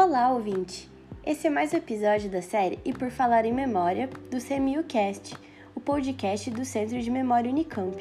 [0.00, 0.88] Olá, ouvinte!
[1.26, 5.36] Esse é mais um episódio da série E Por Falar em Memória, do CMUcast,
[5.74, 8.00] o podcast do Centro de Memória Unicamp.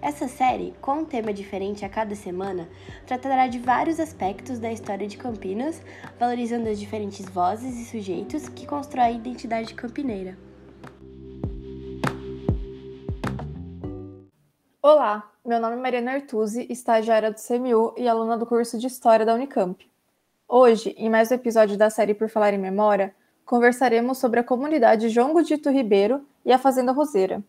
[0.00, 2.68] Essa série, com um tema diferente a cada semana,
[3.08, 5.82] tratará de vários aspectos da história de Campinas,
[6.16, 10.38] valorizando as diferentes vozes e sujeitos que constroem a identidade campineira.
[14.80, 19.26] Olá, meu nome é Mariana Artuzzi, estagiária do CMU e aluna do curso de História
[19.26, 19.89] da Unicamp.
[20.52, 23.14] Hoje, em mais um episódio da série Por Falar em Memória,
[23.46, 27.40] conversaremos sobre a comunidade João Godito Ribeiro e a Fazenda Roseira.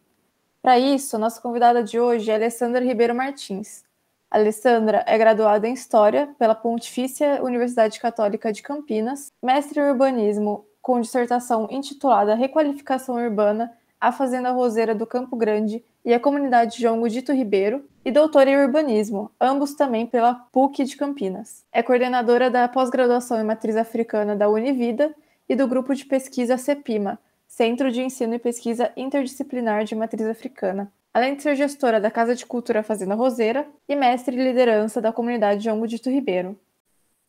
[0.62, 3.84] Para isso, nossa convidada de hoje é Alessandra Ribeiro Martins.
[4.30, 10.64] A Alessandra é graduada em História pela Pontifícia Universidade Católica de Campinas, mestre em Urbanismo
[10.80, 17.00] com dissertação intitulada Requalificação Urbana a Fazenda Roseira do Campo Grande e a comunidade João
[17.00, 21.64] Gudito Ribeiro, e doutora em urbanismo, ambos também pela PUC de Campinas.
[21.72, 25.14] É coordenadora da pós-graduação em matriz africana da Univida
[25.48, 30.92] e do grupo de pesquisa CEPIMA, Centro de Ensino e Pesquisa Interdisciplinar de Matriz Africana.
[31.14, 35.12] Além de ser gestora da Casa de Cultura Fazenda Roseira e mestre em liderança da
[35.12, 36.58] comunidade João Gudito Ribeiro.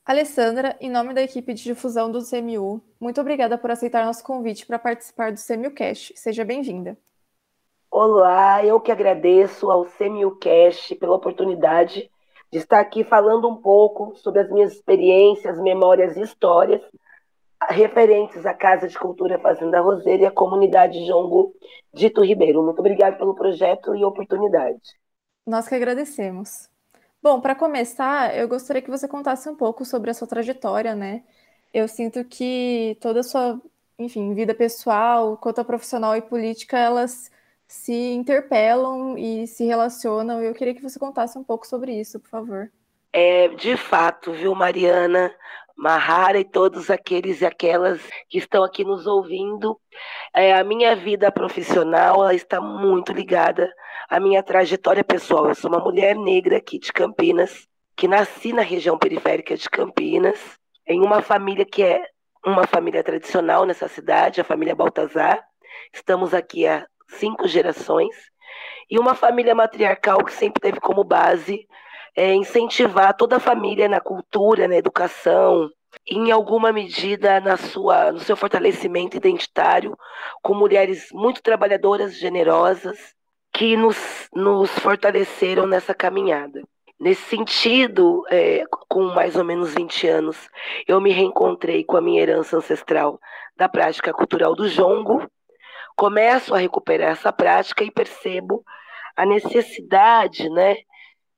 [0.05, 4.67] Alessandra, em nome da equipe de difusão do CMU, muito obrigada por aceitar nosso convite
[4.67, 6.12] para participar do CMUcast.
[6.17, 6.97] Seja bem-vinda.
[7.95, 12.11] Olá, eu que agradeço ao CMUcast pela oportunidade
[12.51, 16.81] de estar aqui falando um pouco sobre as minhas experiências, memórias e histórias
[17.69, 21.55] referentes à Casa de Cultura Fazenda Roseira e à comunidade Jongo
[21.93, 22.62] Dito Ribeiro.
[22.62, 24.81] Muito obrigada pelo projeto e oportunidade.
[25.47, 26.71] Nós que agradecemos.
[27.23, 31.23] Bom, para começar, eu gostaria que você contasse um pouco sobre a sua trajetória, né?
[31.75, 33.61] Eu sinto que toda a sua,
[33.99, 37.31] enfim, vida pessoal, quanto a profissional e política, elas
[37.73, 40.42] se interpelam e se relacionam.
[40.42, 42.70] Eu queria que você contasse um pouco sobre isso, por favor.
[43.11, 45.34] É, de fato, viu, Mariana?
[45.75, 49.81] Mahara e todos aqueles e aquelas que estão aqui nos ouvindo.
[50.34, 53.72] É, a minha vida profissional ela está muito ligada
[54.09, 55.49] à minha trajetória pessoal.
[55.49, 57.66] Eu sou uma mulher negra aqui de Campinas,
[57.97, 60.39] que nasci na região periférica de Campinas,
[60.87, 62.04] em uma família que é
[62.44, 65.43] uma família tradicional nessa cidade, a família Baltazar.
[65.91, 68.15] Estamos aqui há cinco gerações.
[68.91, 71.67] E uma família matriarcal que sempre teve como base
[72.17, 75.71] é, incentivar toda a família na cultura, na educação,
[76.06, 79.97] em alguma medida na sua, no seu fortalecimento identitário,
[80.43, 83.15] com mulheres muito trabalhadoras, generosas,
[83.53, 86.62] que nos, nos fortaleceram nessa caminhada.
[86.99, 90.49] Nesse sentido, é, com mais ou menos 20 anos,
[90.87, 93.19] eu me reencontrei com a minha herança ancestral
[93.56, 95.28] da prática cultural do jongo,
[95.97, 98.64] começo a recuperar essa prática e percebo
[99.16, 100.76] a necessidade né,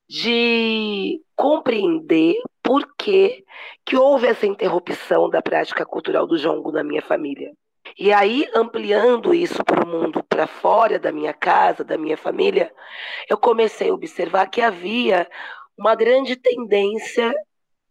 [0.07, 3.43] de compreender por que,
[3.85, 7.51] que houve essa interrupção da prática cultural do jongo na minha família.
[7.97, 12.71] E aí, ampliando isso para o mundo, para fora da minha casa, da minha família,
[13.29, 15.27] eu comecei a observar que havia
[15.77, 17.33] uma grande tendência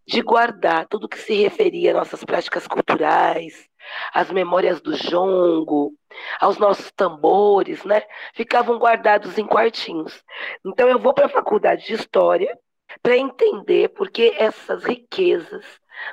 [0.06, 3.68] de guardar tudo que se referia às nossas práticas culturais,
[4.12, 5.92] às memórias do jongo,
[6.40, 8.02] aos nossos tambores, né?
[8.34, 10.24] Ficavam guardados em quartinhos.
[10.64, 12.58] Então eu vou para a faculdade de história
[13.02, 15.64] para entender por que essas riquezas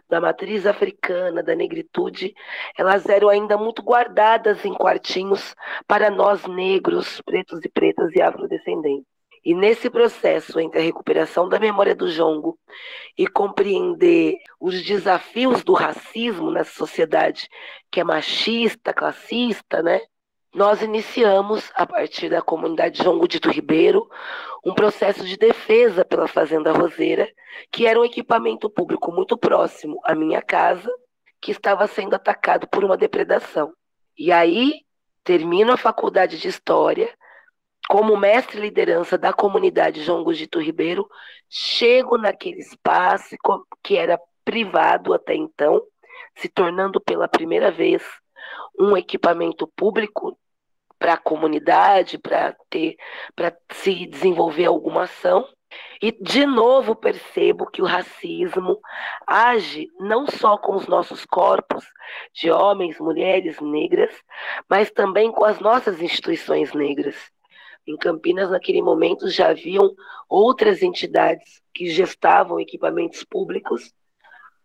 [0.09, 2.33] da matriz africana, da negritude,
[2.77, 5.55] elas eram ainda muito guardadas em quartinhos
[5.87, 9.10] para nós negros, pretos e pretas e afrodescendentes.
[9.43, 12.59] E nesse processo entre a recuperação da memória do jongo
[13.17, 17.49] e compreender os desafios do racismo nessa sociedade
[17.89, 19.99] que é machista, classista, né?
[20.53, 24.09] Nós iniciamos, a partir da comunidade Jongo Dito Ribeiro,
[24.65, 27.27] um processo de defesa pela Fazenda Roseira,
[27.71, 30.91] que era um equipamento público muito próximo à minha casa,
[31.39, 33.73] que estava sendo atacado por uma depredação.
[34.17, 34.81] E aí,
[35.23, 37.09] termino a faculdade de História,
[37.91, 41.09] como mestre liderança da comunidade João Gugito Ribeiro,
[41.49, 43.35] chego naquele espaço
[43.83, 45.81] que era privado até então,
[46.37, 48.01] se tornando pela primeira vez
[48.79, 50.39] um equipamento público
[50.97, 52.95] para a comunidade, para ter,
[53.35, 55.45] para se desenvolver alguma ação.
[56.01, 58.79] E de novo percebo que o racismo
[59.27, 61.85] age não só com os nossos corpos
[62.33, 64.15] de homens, mulheres negras,
[64.69, 67.17] mas também com as nossas instituições negras.
[67.87, 69.93] Em Campinas, naquele momento, já haviam
[70.29, 73.93] outras entidades que gestavam equipamentos públicos,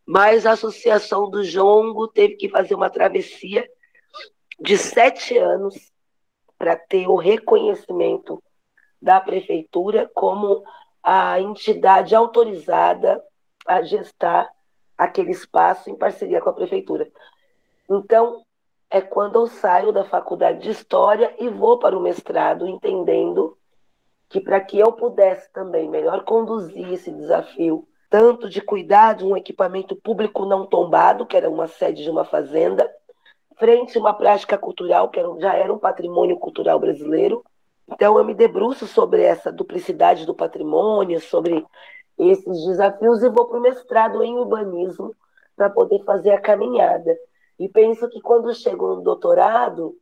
[0.04, 3.68] mas a Associação do Jongo teve que fazer uma travessia
[4.60, 5.92] de sete anos
[6.58, 8.42] para ter o reconhecimento
[9.00, 10.64] da prefeitura como
[11.02, 13.22] a entidade autorizada
[13.66, 14.50] a gestar
[14.96, 17.10] aquele espaço em parceria com a prefeitura.
[17.88, 18.44] Então,
[18.90, 23.56] é quando eu saio da faculdade de História e vou para o mestrado, entendendo
[24.28, 29.36] que para que eu pudesse também melhor conduzir esse desafio, tanto de cuidar de um
[29.36, 32.88] equipamento público não tombado, que era uma sede de uma fazenda,
[33.58, 37.44] frente a uma prática cultural que já era um patrimônio cultural brasileiro.
[37.88, 41.64] Então eu me debruço sobre essa duplicidade do patrimônio, sobre
[42.18, 45.14] esses desafios e vou para o mestrado em urbanismo
[45.56, 47.16] para poder fazer a caminhada.
[47.58, 49.96] E penso que quando chego no doutorado,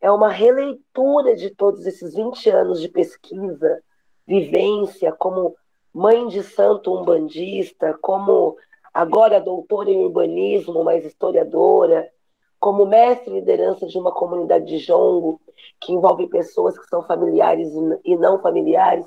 [0.00, 3.82] é uma releitura de todos esses 20 anos de pesquisa,
[4.26, 5.54] vivência, como
[5.92, 8.56] mãe de santo umbandista, como
[8.92, 12.10] agora doutora em urbanismo, mas historiadora,
[12.58, 15.40] como mestre liderança de uma comunidade de jongo,
[15.80, 17.72] que envolve pessoas que são familiares
[18.04, 19.06] e não familiares,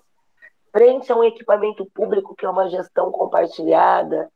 [0.72, 4.32] frente a um equipamento público que é uma gestão compartilhada,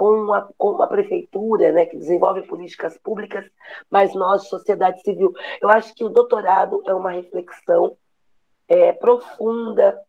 [0.00, 3.44] com uma, com prefeitura né, que desenvolve políticas públicas,
[3.90, 5.30] mas nós, sociedade civil.
[5.60, 7.98] Eu acho que o doutorado é uma reflexão
[8.66, 10.00] é, profunda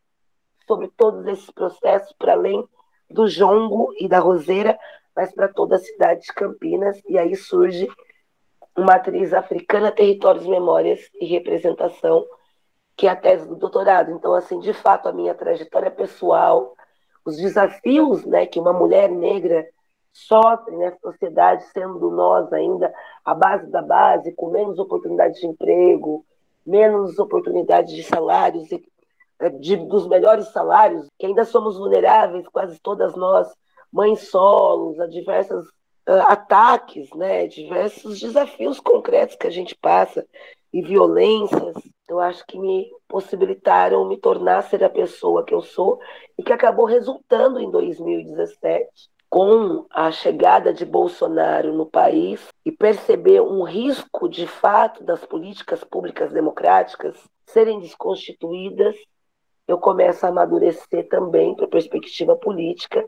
[0.65, 2.65] sobre todos esses processos, para além
[3.09, 4.79] do jongo e da roseira,
[5.13, 7.89] mas para toda a cidade de Campinas, e aí surge
[8.77, 12.25] uma atriz africana, territórios, memórias e representação,
[12.95, 14.09] que é a tese do doutorado.
[14.11, 16.77] Então, assim, de fato, a minha trajetória pessoal,
[17.25, 19.67] os desafios né, que uma mulher negra
[20.13, 22.93] sofre nessa sociedade, sendo nós ainda
[23.23, 26.25] a base da base, com menos oportunidades de emprego,
[26.65, 28.69] menos oportunidades de salários,
[29.39, 33.51] é, de, dos melhores salários, que ainda somos vulneráveis, quase todas nós,
[33.91, 35.67] mães solos, a diversos
[36.07, 40.25] uh, ataques, né, diversos desafios concretos que a gente passa
[40.73, 41.75] e violências,
[42.07, 45.99] eu acho que me possibilitaram me tornar ser a pessoa que eu sou
[46.37, 53.41] e que acabou resultando em 2017 com a chegada de Bolsonaro no país e perceber
[53.41, 58.93] um risco de fato das políticas públicas democráticas serem desconstituídas,
[59.65, 63.07] eu começo a amadurecer também para a perspectiva política.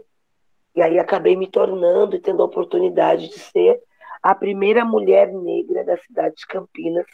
[0.74, 3.82] E aí acabei me tornando e tendo a oportunidade de ser
[4.22, 7.06] a primeira mulher negra da cidade de Campinas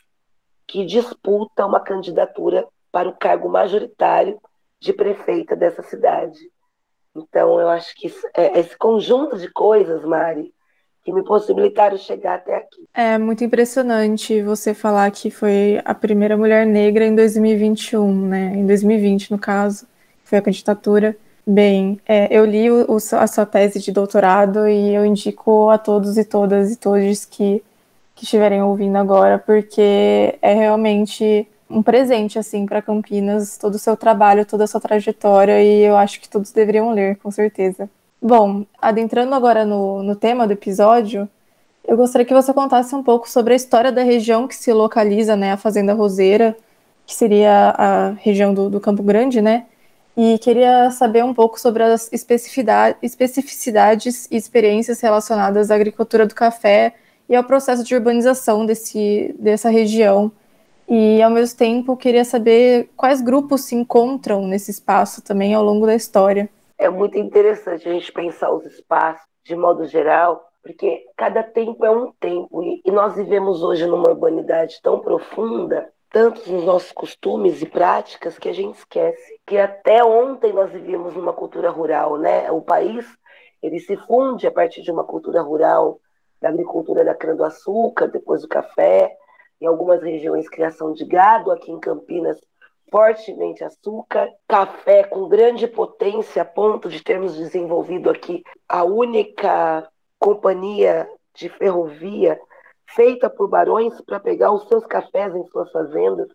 [0.68, 4.40] que disputa uma candidatura para o cargo majoritário
[4.80, 6.40] de prefeita dessa cidade.
[7.16, 10.54] Então, eu acho que é esse conjunto de coisas, Mari,
[11.04, 12.88] que me possibilitaram chegar até aqui.
[12.94, 18.54] É muito impressionante você falar que foi a primeira mulher negra em 2021, né?
[18.56, 19.88] Em 2020, no caso,
[20.24, 21.18] foi a candidatura.
[21.46, 26.16] Bem, é, eu li o, a sua tese de doutorado e eu indico a todos
[26.18, 27.64] e todas e todos que,
[28.14, 33.96] que estiverem ouvindo agora, porque é realmente um presente assim para Campinas, todo o seu
[33.96, 37.88] trabalho, toda a sua trajetória e eu acho que todos deveriam ler, com certeza.
[38.22, 41.30] Bom, adentrando agora no, no tema do episódio,
[41.88, 45.36] eu gostaria que você contasse um pouco sobre a história da região que se localiza,
[45.36, 46.58] né, a Fazenda Roseira,
[47.06, 49.66] que seria a região do, do Campo Grande, né?
[50.16, 56.94] E queria saber um pouco sobre as especificidades e experiências relacionadas à agricultura do café
[57.28, 60.32] e ao processo de urbanização desse, dessa região
[60.90, 65.86] e, ao mesmo tempo, queria saber quais grupos se encontram nesse espaço também ao longo
[65.86, 66.50] da história.
[66.78, 71.92] É muito interessante a gente pensar os espaços de modo geral, porque cada tempo é
[71.92, 72.64] um tempo.
[72.64, 78.50] E nós vivemos hoje numa urbanidade tão profunda, tanto nos nossos costumes e práticas, que
[78.50, 82.50] a gente esquece que até ontem nós vivíamos numa cultura rural, né?
[82.52, 83.06] O país
[83.62, 86.00] ele se funde a partir de uma cultura rural,
[86.42, 89.16] da agricultura da cana-do-açúcar, depois do café,
[89.62, 92.40] em algumas regiões criação de gado, aqui em Campinas
[92.90, 99.88] fortemente açúcar, café com grande potência, a ponto de termos desenvolvido aqui a única
[100.18, 102.40] companhia de ferrovia
[102.88, 106.28] feita por barões para pegar os seus cafés em suas fazendas,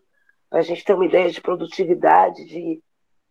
[0.49, 2.81] para a gente ter uma ideia de produtividade, de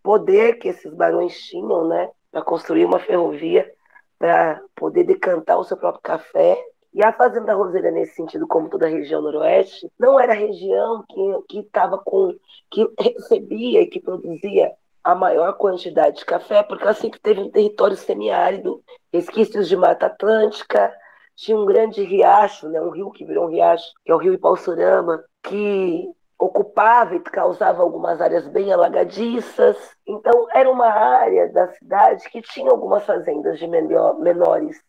[0.01, 3.71] poder que esses barões tinham, né, para construir uma ferrovia,
[4.19, 6.61] para poder decantar o seu próprio café
[6.93, 11.03] e a Fazenda Roseira, nesse sentido, como toda a região noroeste, não era a região
[11.47, 12.35] que estava com.
[12.69, 14.71] que recebia e que produzia
[15.03, 18.81] a maior quantidade de café, porque ela sempre teve um território semiárido,
[19.11, 20.93] resquícios de Mata Atlântica,
[21.35, 24.33] tinha um grande riacho, né, um rio que virou um riacho, que é o rio
[24.33, 26.09] Ipauçurama, que
[26.39, 29.77] ocupava e causava algumas áreas bem alagadiças.
[30.07, 34.81] Então, era uma área da cidade que tinha algumas fazendas de menor, menores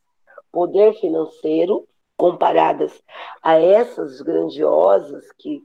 [0.52, 3.02] poder financeiro comparadas
[3.42, 5.62] a essas grandiosas que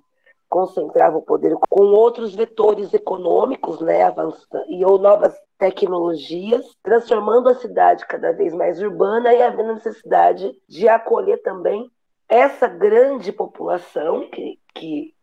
[0.50, 4.02] concentrava o poder com outros vetores econômicos, né,
[4.68, 10.88] e ou novas tecnologias, transformando a cidade cada vez mais urbana e havendo necessidade de
[10.88, 11.92] acolher também
[12.28, 15.14] essa grande população que, que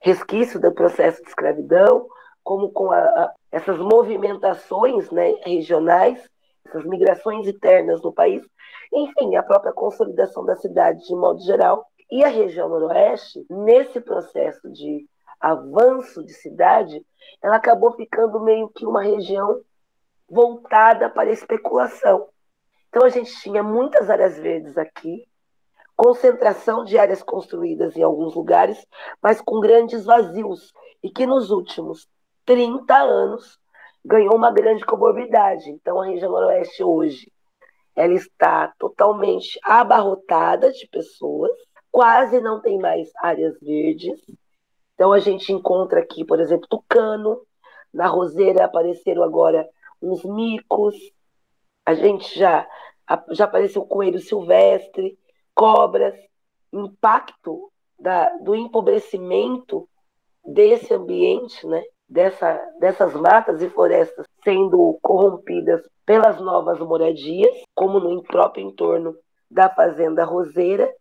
[0.00, 2.06] resquício do processo de escravidão,
[2.44, 6.30] como com a, a, essas movimentações né, regionais,
[6.66, 8.44] essas migrações internas no país,
[8.92, 11.86] enfim, a própria consolidação da cidade de modo geral.
[12.10, 15.06] E a região noroeste, nesse processo de
[15.40, 17.04] avanço de cidade,
[17.42, 19.60] ela acabou ficando meio que uma região
[20.28, 22.28] voltada para a especulação.
[22.88, 25.26] Então a gente tinha muitas áreas verdes aqui,
[25.96, 28.86] concentração de áreas construídas em alguns lugares,
[29.22, 32.08] mas com grandes vazios, e que nos últimos
[32.44, 33.58] 30 anos
[34.06, 35.68] ganhou uma grande comorbidade.
[35.68, 37.30] Então, a região noroeste hoje
[37.94, 41.50] ela está totalmente abarrotada de pessoas,
[41.90, 44.20] quase não tem mais áreas verdes.
[44.94, 47.40] Então, a gente encontra aqui, por exemplo, tucano,
[47.92, 49.68] na roseira apareceram agora
[50.00, 50.94] uns micos,
[51.84, 52.68] a gente já,
[53.30, 55.18] já apareceu coelho silvestre,
[55.54, 56.14] cobras,
[56.72, 59.88] impacto da, do empobrecimento
[60.44, 61.82] desse ambiente, né?
[62.08, 69.16] Dessa, dessas matas e florestas sendo corrompidas pelas novas moradias, como no próprio entorno
[69.50, 70.92] da Fazenda Roseira,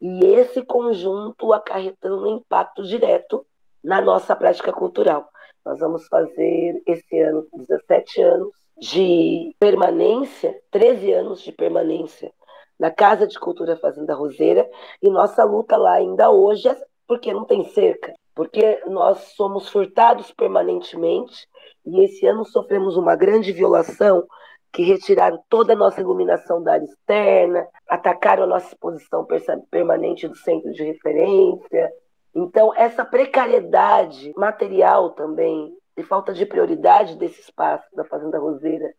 [0.00, 3.46] e esse conjunto acarretando um impacto direto
[3.82, 5.28] na nossa prática cultural.
[5.64, 12.32] Nós vamos fazer esse ano 17 anos de permanência, 13 anos de permanência
[12.78, 14.68] na Casa de Cultura Fazenda Roseira,
[15.02, 16.76] e nossa luta lá ainda hoje é
[17.08, 21.48] porque não tem cerca, porque nós somos furtados permanentemente,
[21.86, 24.24] e esse ano sofremos uma grande violação
[24.70, 29.26] que retiraram toda a nossa iluminação da área externa, atacaram a nossa exposição
[29.70, 31.90] permanente do centro de referência.
[32.34, 38.92] Então, essa precariedade material também, e falta de prioridade desse espaço da Fazenda Roseira,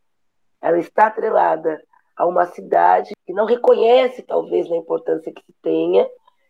[0.60, 1.80] ela está atrelada
[2.18, 6.06] a uma cidade que não reconhece, talvez, a importância que se tenha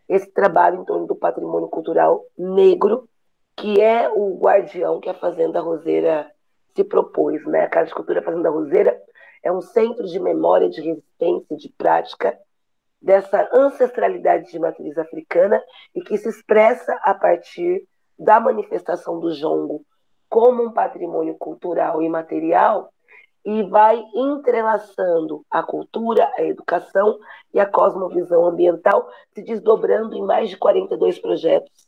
[0.10, 3.08] esse trabalho em torno do patrimônio cultural negro,
[3.56, 6.30] que é o guardião que a Fazenda Roseira
[6.76, 7.46] se propôs.
[7.46, 7.62] Né?
[7.62, 9.00] A Casa de Cultura Fazenda Roseira
[9.44, 12.38] é um centro de memória, de resistência, de prática
[13.02, 15.62] dessa ancestralidade de matriz africana
[15.96, 17.88] e que se expressa a partir
[18.18, 19.86] da manifestação do jongo
[20.28, 22.92] como um patrimônio cultural e material
[23.46, 27.18] e vai entrelaçando a cultura, a educação
[27.54, 31.88] e a cosmovisão ambiental, se desdobrando em mais de 42 projetos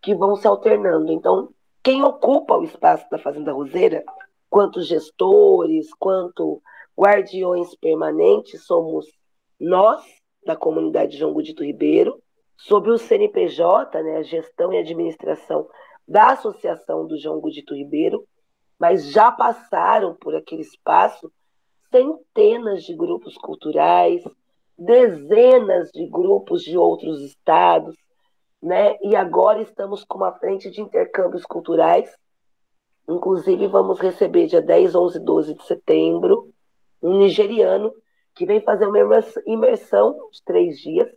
[0.00, 1.12] que vão se alternando.
[1.12, 1.48] Então,
[1.82, 4.04] quem ocupa o espaço da Fazenda Roseira,
[4.48, 6.62] quanto gestores, quanto
[6.96, 9.06] guardiões permanentes, somos
[9.58, 10.04] nós,
[10.44, 12.20] da comunidade João Gudito Ribeiro,
[12.56, 15.68] sob o CNPJ, né, a gestão e administração
[16.06, 18.24] da Associação do João Gudito Ribeiro,
[18.82, 21.32] mas já passaram por aquele espaço
[21.88, 24.24] centenas de grupos culturais,
[24.76, 27.94] dezenas de grupos de outros estados,
[28.60, 28.98] né?
[29.00, 32.12] E agora estamos com uma frente de intercâmbios culturais.
[33.08, 36.52] Inclusive, vamos receber dia 10, 11 12 de setembro
[37.00, 37.94] um nigeriano
[38.34, 38.98] que vem fazer uma
[39.46, 41.08] imersão de três dias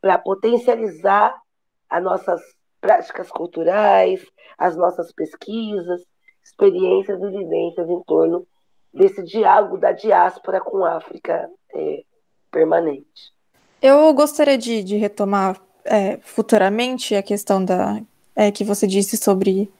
[0.00, 1.38] para potencializar
[1.86, 2.40] as nossas
[2.80, 4.24] práticas culturais,
[4.56, 6.02] as nossas pesquisas,
[6.42, 8.46] experiências e vivências em torno
[8.92, 12.02] desse diálogo da diáspora com a África é,
[12.50, 13.32] permanente.
[13.80, 18.00] Eu gostaria de, de retomar é, futuramente a questão da
[18.34, 19.70] é, que você disse sobre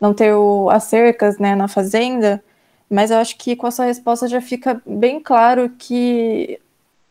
[0.00, 2.42] não ter o, as cercas né, na fazenda,
[2.88, 6.60] mas eu acho que com a sua resposta já fica bem claro que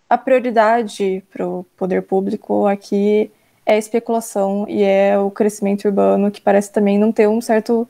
[0.10, 3.32] a prioridade para o poder público aqui
[3.66, 7.88] é a especulação e é o crescimento urbano, que parece também não ter um certo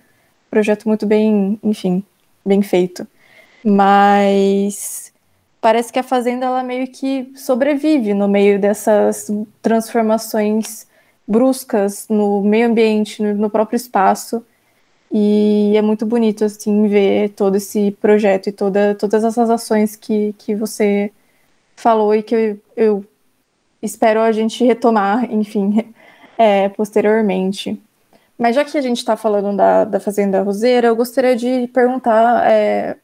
[0.50, 2.04] projeto muito bem, enfim,
[2.46, 3.08] bem feito.
[3.64, 5.12] Mas
[5.60, 10.88] parece que a fazenda ela meio que sobrevive no meio dessas transformações
[11.28, 14.46] bruscas no meio ambiente, no, próprio espaço.
[15.12, 20.34] E é muito bonito assim ver todo esse projeto e toda, todas essas ações que,
[20.38, 21.12] que você
[21.76, 23.06] falou e que eu, eu
[23.82, 25.94] espero a gente retomar, enfim,
[26.38, 27.82] é, posteriormente.
[28.38, 32.50] Mas já que a gente está falando da, da Fazenda Roseira, eu gostaria de perguntar
[32.52, 32.98] é,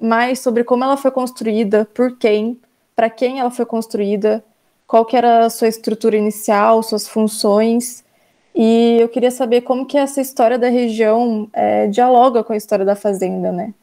[0.00, 2.60] mais sobre como ela foi construída, por quem,
[2.94, 4.44] para quem ela foi construída,
[4.86, 8.04] qual que era a sua estrutura inicial, suas funções,
[8.54, 12.84] e eu queria saber como que essa história da região é, dialoga com a história
[12.84, 13.74] da Fazenda, né?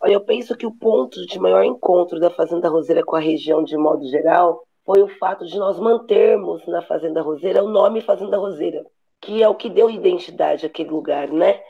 [0.00, 3.62] Olha, eu penso que o ponto de maior encontro da Fazenda Roseira com a região
[3.62, 8.38] de modo geral foi o fato de nós mantermos na Fazenda Roseira o nome Fazenda
[8.38, 8.84] Roseira
[9.20, 11.60] que é o que deu identidade àquele lugar, né?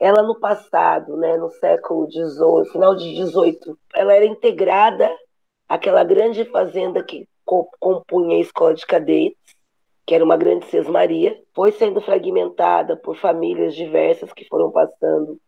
[0.00, 5.10] Ela no passado, né, no século XVIII, final de XVIII, ela era integrada
[5.68, 7.28] àquela grande fazenda que
[7.78, 9.54] compunha a escola de cadetes,
[10.06, 15.38] que era uma grande sesmaria, foi sendo fragmentada por famílias diversas que foram passando,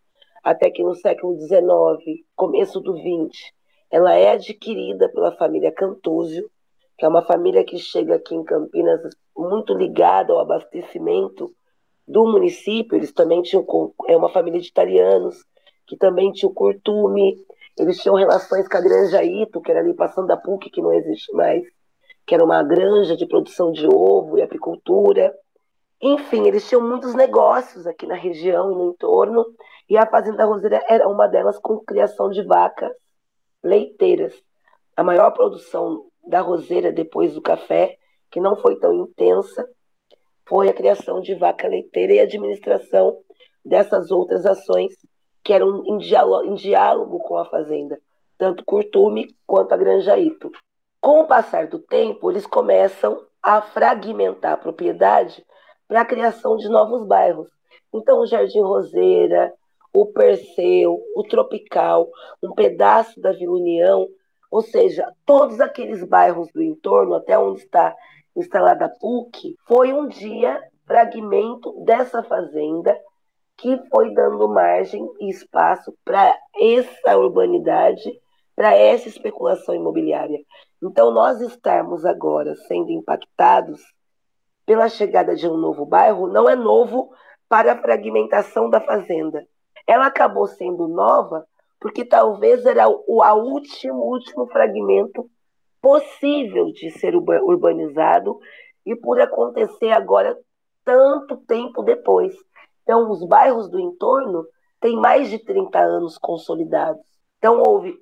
[0.42, 3.52] até que no século XIX, começo do XX,
[3.90, 6.48] ela é adquirida pela família Cantúzio,
[6.98, 9.00] que é uma família que chega aqui em Campinas
[9.36, 11.52] muito ligada ao abastecimento
[12.06, 12.96] do município.
[12.96, 13.64] Eles também tinham
[14.08, 15.44] é uma família de italianos
[15.86, 17.36] que também tinha o curtume.
[17.78, 20.92] Eles tinham relações com a Granja Ito, que era ali passando da PUC, que não
[20.92, 21.62] existe mais,
[22.26, 25.34] que era uma granja de produção de ovo e apicultura.
[26.00, 29.46] Enfim, eles tinham muitos negócios aqui na região e no entorno,
[29.88, 32.92] e a Fazenda Roseira era uma delas com criação de vacas
[33.62, 34.34] leiteiras.
[34.96, 37.96] A maior produção da roseira depois do café,
[38.30, 39.68] que não foi tão intensa,
[40.48, 43.18] foi a criação de vaca leiteira e a administração
[43.64, 44.92] dessas outras ações
[45.42, 47.98] que eram em diálogo, em diálogo com a fazenda,
[48.36, 50.50] tanto Curtume quanto a Granjaíto.
[51.00, 55.44] Com o passar do tempo, eles começam a fragmentar a propriedade
[55.86, 57.48] para a criação de novos bairros.
[57.94, 59.52] Então, o Jardim Roseira,
[59.92, 62.08] o Perseu, o Tropical,
[62.42, 64.08] um pedaço da Vila União
[64.50, 67.94] ou seja, todos aqueles bairros do entorno, até onde está
[68.34, 72.96] instalada a PUC, foi um dia fragmento dessa fazenda
[73.56, 78.20] que foi dando margem e espaço para essa urbanidade,
[78.54, 80.38] para essa especulação imobiliária.
[80.82, 83.80] Então, nós estarmos agora sendo impactados
[84.66, 87.10] pela chegada de um novo bairro não é novo
[87.48, 89.46] para a fragmentação da fazenda.
[89.86, 91.46] Ela acabou sendo nova
[91.80, 95.28] porque talvez era o a último, último fragmento
[95.80, 98.38] possível de ser urbanizado
[98.84, 100.36] e por acontecer agora
[100.84, 102.34] tanto tempo depois.
[102.82, 104.46] Então, os bairros do entorno
[104.80, 107.02] têm mais de 30 anos consolidados.
[107.38, 107.98] Então, houve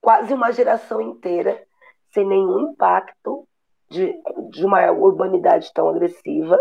[0.00, 1.60] quase uma geração inteira
[2.12, 3.46] sem nenhum impacto
[3.88, 4.12] de,
[4.50, 6.58] de uma urbanidade tão agressiva.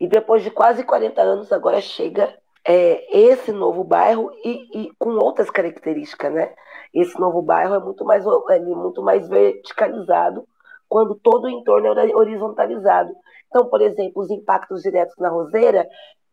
[0.00, 5.10] E depois de quase 40 anos, agora chega é, esse novo bairro e, e, com
[5.10, 6.54] outras características, né?
[6.94, 10.46] Esse novo bairro é muito mais, é muito mais verticalizado,
[10.88, 13.12] quando todo o entorno é horizontalizado.
[13.48, 15.88] Então, por exemplo, os impactos diretos na roseira,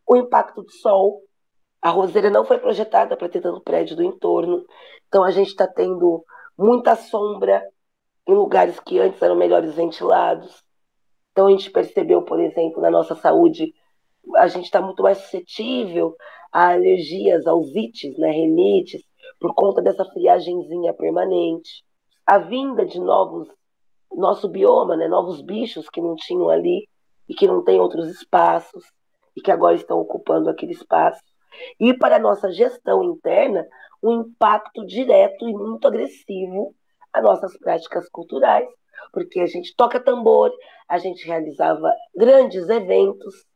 [0.06, 1.22] o impacto do sol.
[1.82, 4.66] A roseira não foi projetada para ter tanto prédio do entorno,
[5.08, 6.22] então a gente está tendo
[6.58, 7.66] muita sombra
[8.28, 10.62] em lugares que antes eram melhores ventilados.
[11.32, 13.72] Então a gente percebeu, por exemplo, na nossa saúde
[14.36, 16.14] a gente está muito mais suscetível
[16.52, 19.02] a alergias, aos ites, né, renites,
[19.40, 21.84] por conta dessa friagemzinha permanente.
[22.26, 23.48] A vinda de novos,
[24.12, 26.88] nosso bioma, né, novos bichos que não tinham ali
[27.28, 28.84] e que não têm outros espaços
[29.36, 31.22] e que agora estão ocupando aquele espaço.
[31.78, 33.66] E para a nossa gestão interna,
[34.02, 36.74] um impacto direto e muito agressivo
[37.12, 38.68] às nossas práticas culturais,
[39.12, 40.52] porque a gente toca tambor,
[40.88, 43.46] a gente realizava grandes eventos,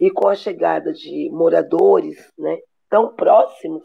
[0.00, 2.58] e com a chegada de moradores né,
[2.88, 3.84] tão próximos,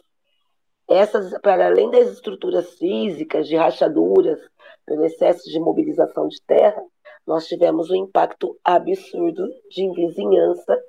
[0.88, 4.40] essas, para além das estruturas físicas, de rachaduras,
[4.86, 6.82] pelo excesso de mobilização de terra,
[7.28, 10.80] nós tivemos um impacto absurdo de vizinhança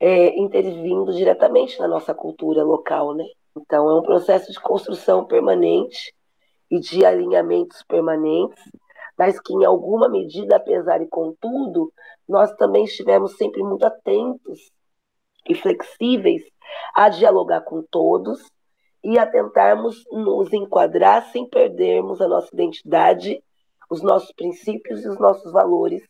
[0.00, 3.14] é, intervindo diretamente na nossa cultura local.
[3.14, 3.24] Né?
[3.56, 6.14] Então, é um processo de construção permanente
[6.70, 8.62] e de alinhamentos permanentes,
[9.16, 11.92] mas que, em alguma medida, apesar e contudo,
[12.28, 14.70] nós também estivemos sempre muito atentos
[15.48, 16.42] e flexíveis
[16.94, 18.40] a dialogar com todos
[19.02, 23.42] e a tentarmos nos enquadrar sem perdermos a nossa identidade,
[23.88, 26.02] os nossos princípios e os nossos valores,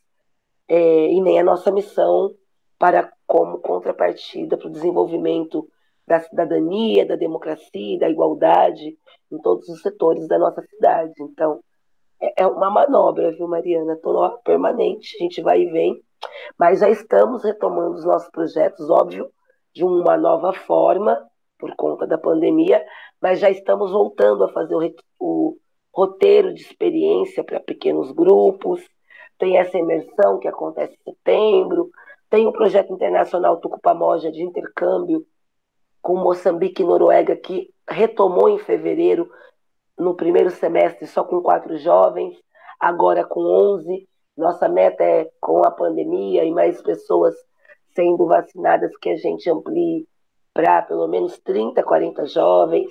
[0.66, 2.34] é, e nem a nossa missão
[2.78, 5.68] para como contrapartida para o desenvolvimento
[6.06, 8.96] da cidadania, da democracia, da igualdade
[9.30, 11.12] em todos os setores da nossa cidade.
[11.20, 11.60] Então,
[12.20, 13.96] é, é uma manobra, viu, Mariana?
[13.96, 16.02] Tô permanente, a gente vai e vem,
[16.58, 19.30] mas já estamos retomando os nossos projetos, óbvio,
[19.74, 21.18] de uma nova forma,
[21.58, 22.84] por conta da pandemia,
[23.20, 25.56] mas já estamos voltando a fazer o, o
[25.92, 28.80] roteiro de experiência para pequenos grupos.
[29.38, 31.90] Tem essa imersão que acontece em setembro,
[32.30, 35.26] tem o projeto internacional Tucupamoja de intercâmbio
[36.00, 39.30] com Moçambique e Noruega, que retomou em fevereiro,
[39.98, 42.36] no primeiro semestre, só com quatro jovens,
[42.78, 44.07] agora com onze.
[44.38, 47.34] Nossa meta é, com a pandemia e mais pessoas
[47.94, 50.06] sendo vacinadas, que a gente amplie
[50.54, 52.90] para pelo menos 30, 40 jovens.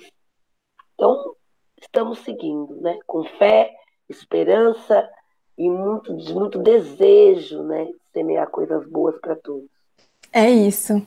[0.94, 1.34] Então,
[1.80, 2.98] estamos seguindo, né?
[3.06, 3.70] com fé,
[4.08, 5.08] esperança
[5.56, 7.86] e muito, muito desejo né?
[7.86, 9.68] de semear coisas boas para todos.
[10.32, 11.00] É isso.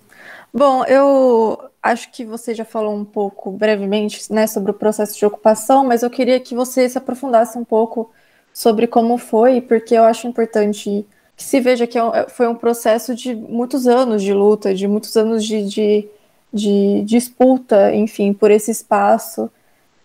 [0.53, 5.25] Bom, eu acho que você já falou um pouco brevemente né, sobre o processo de
[5.25, 8.11] ocupação, mas eu queria que você se aprofundasse um pouco
[8.53, 13.15] sobre como foi, porque eu acho importante que se veja que é foi um processo
[13.15, 16.07] de muitos anos de luta, de muitos anos de, de,
[16.53, 19.49] de disputa, enfim, por esse espaço.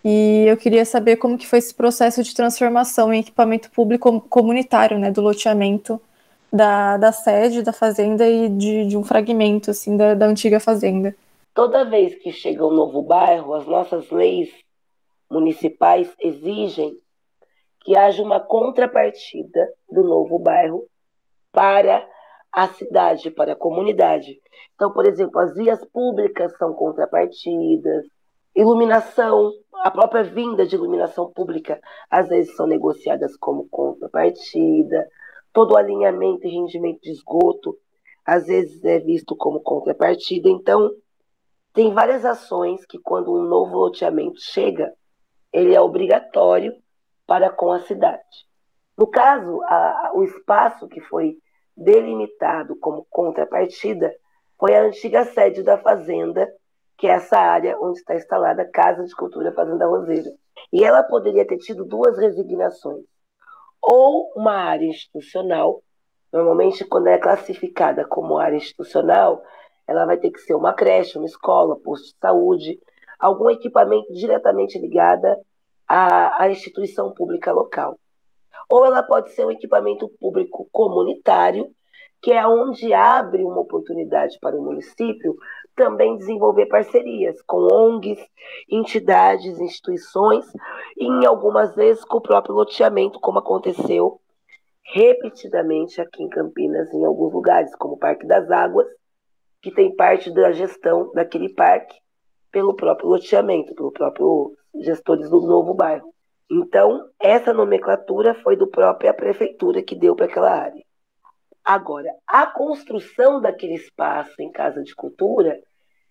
[0.03, 4.97] E eu queria saber como que foi esse processo de transformação em equipamento público comunitário,
[4.97, 6.01] né, do loteamento
[6.51, 11.15] da, da sede da fazenda e de, de um fragmento assim da, da antiga fazenda.
[11.53, 14.49] Toda vez que chega um novo bairro, as nossas leis
[15.29, 16.97] municipais exigem
[17.87, 20.85] que haja uma contrapartida do novo bairro
[21.53, 22.05] para
[22.51, 24.41] a cidade, para a comunidade.
[24.75, 28.05] Então, por exemplo, as vias públicas são contrapartidas,
[28.53, 35.07] iluminação, a própria vinda de iluminação pública às vezes são negociadas como contrapartida,
[35.53, 37.77] todo o alinhamento e rendimento de esgoto
[38.25, 40.49] às vezes é visto como contrapartida.
[40.49, 40.91] Então,
[41.73, 44.93] tem várias ações que, quando um novo loteamento chega,
[45.53, 46.75] ele é obrigatório
[47.27, 48.23] para com a cidade.
[48.97, 51.37] No caso, a, o espaço que foi
[51.75, 54.11] delimitado como contrapartida
[54.57, 56.51] foi a antiga sede da fazenda,
[56.97, 60.31] que é essa área onde está instalada a Casa de Cultura Fazenda Roseira.
[60.73, 63.05] E ela poderia ter tido duas resignações
[63.79, 65.83] ou uma área institucional.
[66.33, 69.43] Normalmente, quando é classificada como área institucional,
[69.85, 72.79] ela vai ter que ser uma creche, uma escola, posto de saúde,
[73.19, 75.37] algum equipamento diretamente ligado
[75.87, 77.99] à, à instituição pública local.
[78.69, 81.69] Ou ela pode ser um equipamento público comunitário,
[82.21, 85.35] que é onde abre uma oportunidade para o município
[85.75, 88.19] também desenvolver parcerias com ONGs,
[88.69, 90.43] entidades, instituições,
[90.97, 94.19] e em algumas vezes com o próprio loteamento, como aconteceu
[94.83, 98.87] repetidamente aqui em Campinas, em alguns lugares, como o Parque das Águas,
[99.61, 101.95] que tem parte da gestão daquele parque
[102.51, 106.13] pelo próprio loteamento, pelo próprio gestores do novo bairro.
[106.49, 110.83] Então, essa nomenclatura foi do própria prefeitura que deu para aquela área.
[111.63, 115.59] Agora, a construção daquele espaço em casa de cultura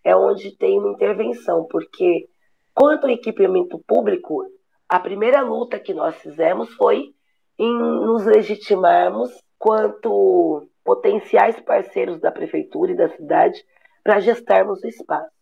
[0.05, 2.29] é onde tem uma intervenção, porque
[2.75, 4.45] quanto ao equipamento público,
[4.87, 7.15] a primeira luta que nós fizemos foi
[7.59, 13.65] em nos legitimarmos quanto potenciais parceiros da prefeitura e da cidade
[14.05, 15.35] para gestarmos o espaço.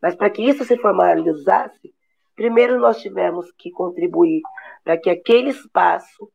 [0.00, 1.92] Mas para que isso se formalizasse,
[2.40, 4.40] primeiro nós tivemos que contribuir
[4.82, 6.32] para que aquele espaço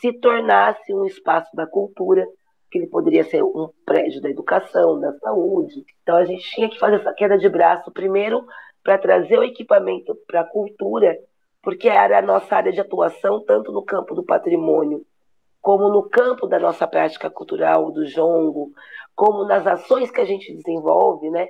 [0.00, 2.24] se tornasse um espaço da cultura,
[2.70, 5.84] que ele poderia ser um prédio da educação, da saúde.
[6.00, 8.46] Então a gente tinha que fazer essa queda de braço primeiro
[8.84, 11.18] para trazer o equipamento para a cultura,
[11.60, 15.04] porque era a nossa área de atuação tanto no campo do patrimônio
[15.60, 18.70] como no campo da nossa prática cultural, do jongo,
[19.12, 21.48] como nas ações que a gente desenvolve, né?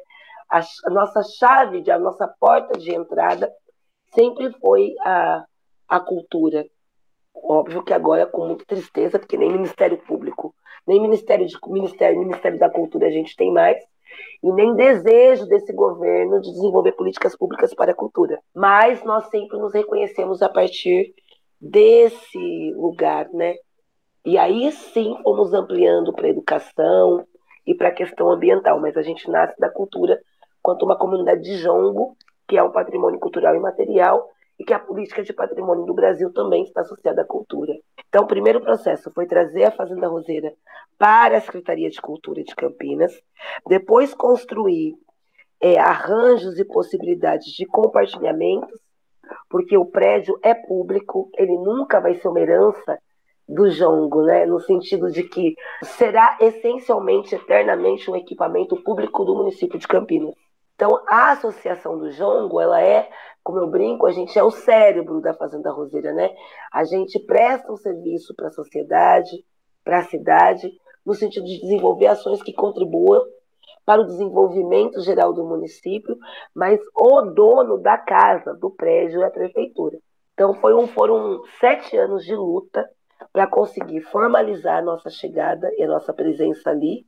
[0.49, 3.53] A, nossa chave, a nossa porta de entrada
[4.15, 5.45] sempre foi a,
[5.89, 6.67] a cultura.
[7.35, 10.55] Óbvio que agora com muita tristeza, porque nem Ministério Público
[10.89, 13.77] nem Ministério, de, Ministério, Ministério da Cultura a gente tem mais,
[14.43, 18.41] e nem desejo desse governo de desenvolver políticas públicas para a cultura.
[18.55, 21.15] Mas nós sempre nos reconhecemos a partir
[21.61, 23.55] desse lugar, né?
[24.25, 27.27] E aí sim fomos ampliando para a educação
[27.67, 30.19] e para a questão ambiental, mas a gente nasce da cultura
[30.63, 32.17] quanto uma comunidade de jongo,
[32.49, 36.33] que é um patrimônio cultural e material, e que a política de patrimônio do Brasil
[36.33, 37.73] também está associada à cultura.
[38.09, 40.53] Então, o primeiro processo foi trazer a Fazenda Roseira
[40.99, 43.13] para a Secretaria de Cultura de Campinas,
[43.69, 44.97] depois construir
[45.61, 48.81] é, arranjos e possibilidades de compartilhamentos,
[49.49, 52.99] porque o prédio é público, ele nunca vai ser uma herança
[53.47, 54.45] do jongo, né?
[54.45, 60.35] no sentido de que será essencialmente, eternamente, um equipamento público do município de Campinas.
[60.79, 63.11] Então, a associação do jongo, ela é
[63.49, 66.31] como eu brinco, a gente é o cérebro da Fazenda Roseira, né?
[66.71, 69.43] A gente presta um serviço para a sociedade,
[69.83, 70.71] para a cidade,
[71.05, 73.25] no sentido de desenvolver ações que contribuam
[73.87, 76.15] para o desenvolvimento geral do município,
[76.55, 79.99] mas o dono da casa, do prédio, é a prefeitura.
[80.35, 82.87] Então foi um, foram sete anos de luta
[83.33, 87.07] para conseguir formalizar a nossa chegada e a nossa presença ali,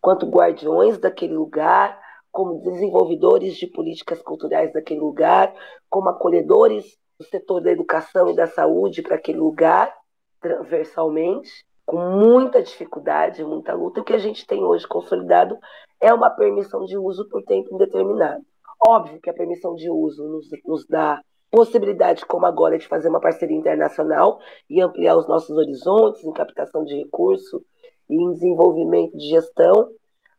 [0.00, 5.54] quanto guardiões daquele lugar, como desenvolvedores de políticas culturais daquele lugar,
[5.88, 9.94] como acolhedores do setor da educação e da saúde para aquele lugar,
[10.40, 11.50] transversalmente,
[11.84, 14.00] com muita dificuldade, muita luta.
[14.00, 15.58] O que a gente tem hoje consolidado
[16.00, 18.44] é uma permissão de uso por tempo indeterminado.
[18.86, 23.20] Óbvio que a permissão de uso nos, nos dá possibilidade, como agora, de fazer uma
[23.20, 24.38] parceria internacional
[24.68, 27.60] e ampliar os nossos horizontes em captação de recursos
[28.08, 29.90] e em desenvolvimento de gestão,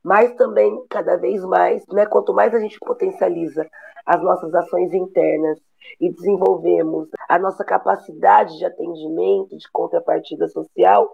[0.04, 3.68] mas também, cada vez mais, né, quanto mais a gente potencializa
[4.06, 5.60] as nossas ações internas
[6.00, 11.10] e desenvolvemos a nossa capacidade de atendimento, de contrapartida social,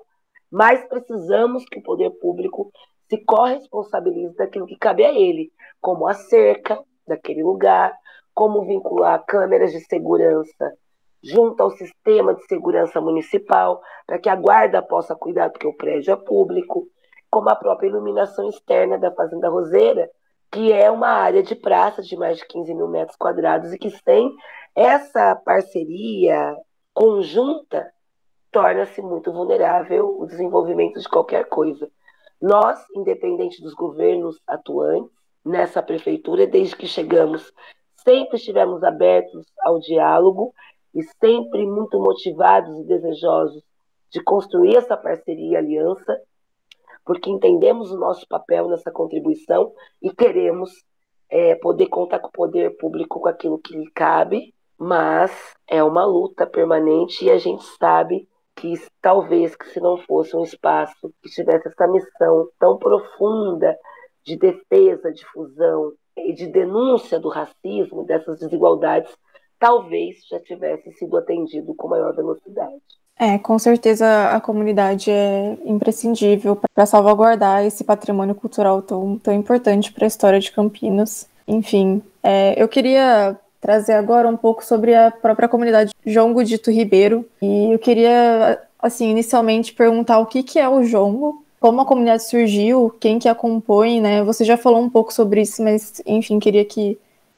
[0.50, 2.71] mais precisamos que o poder público
[3.10, 7.93] se corresponsabilize daquilo que cabe a ele, como a cerca daquele lugar,
[8.34, 10.73] como vincular câmeras de segurança
[11.23, 16.13] junto ao sistema de segurança municipal, para que a guarda possa cuidar, porque o prédio
[16.13, 16.88] é público,
[17.30, 20.10] como a própria iluminação externa da Fazenda Roseira,
[20.52, 23.90] que é uma área de praça de mais de 15 mil metros quadrados e que
[23.90, 24.34] sem
[24.76, 26.56] essa parceria
[26.94, 27.92] conjunta
[28.52, 31.90] torna-se muito vulnerável o desenvolvimento de qualquer coisa.
[32.42, 35.12] Nós, independente dos governos atuantes,
[35.44, 37.52] nessa prefeitura, desde que chegamos,
[37.96, 40.54] sempre estivemos abertos ao diálogo
[40.94, 43.63] e sempre muito motivados e desejosos
[44.10, 46.20] de construir essa parceria e aliança,
[47.08, 50.70] porque entendemos o nosso papel nessa contribuição e queremos
[51.30, 55.32] é, poder contar com o poder público com aquilo que lhe cabe, mas
[55.65, 60.43] é uma luta permanente e a gente sabe que talvez que se não fosse um
[60.43, 63.78] espaço que tivesse essa missão tão profunda
[64.26, 69.15] de defesa, difusão e de denúncia do racismo, dessas desigualdades,
[69.58, 72.82] talvez já tivesse sido atendido com maior velocidade.
[73.20, 79.92] É, com certeza a comunidade é imprescindível para salvaguardar esse patrimônio cultural tão, tão importante
[79.92, 81.28] para a história de Campinas.
[81.48, 87.26] Enfim, é, eu queria trazer agora um pouco sobre a própria comunidade João Godito Ribeiro.
[87.42, 92.24] E eu queria, assim, inicialmente perguntar o que, que é o Jongo, como a comunidade
[92.24, 94.24] surgiu, quem que a compõe, né?
[94.24, 96.98] Você já falou um pouco sobre isso, mas, enfim, queria que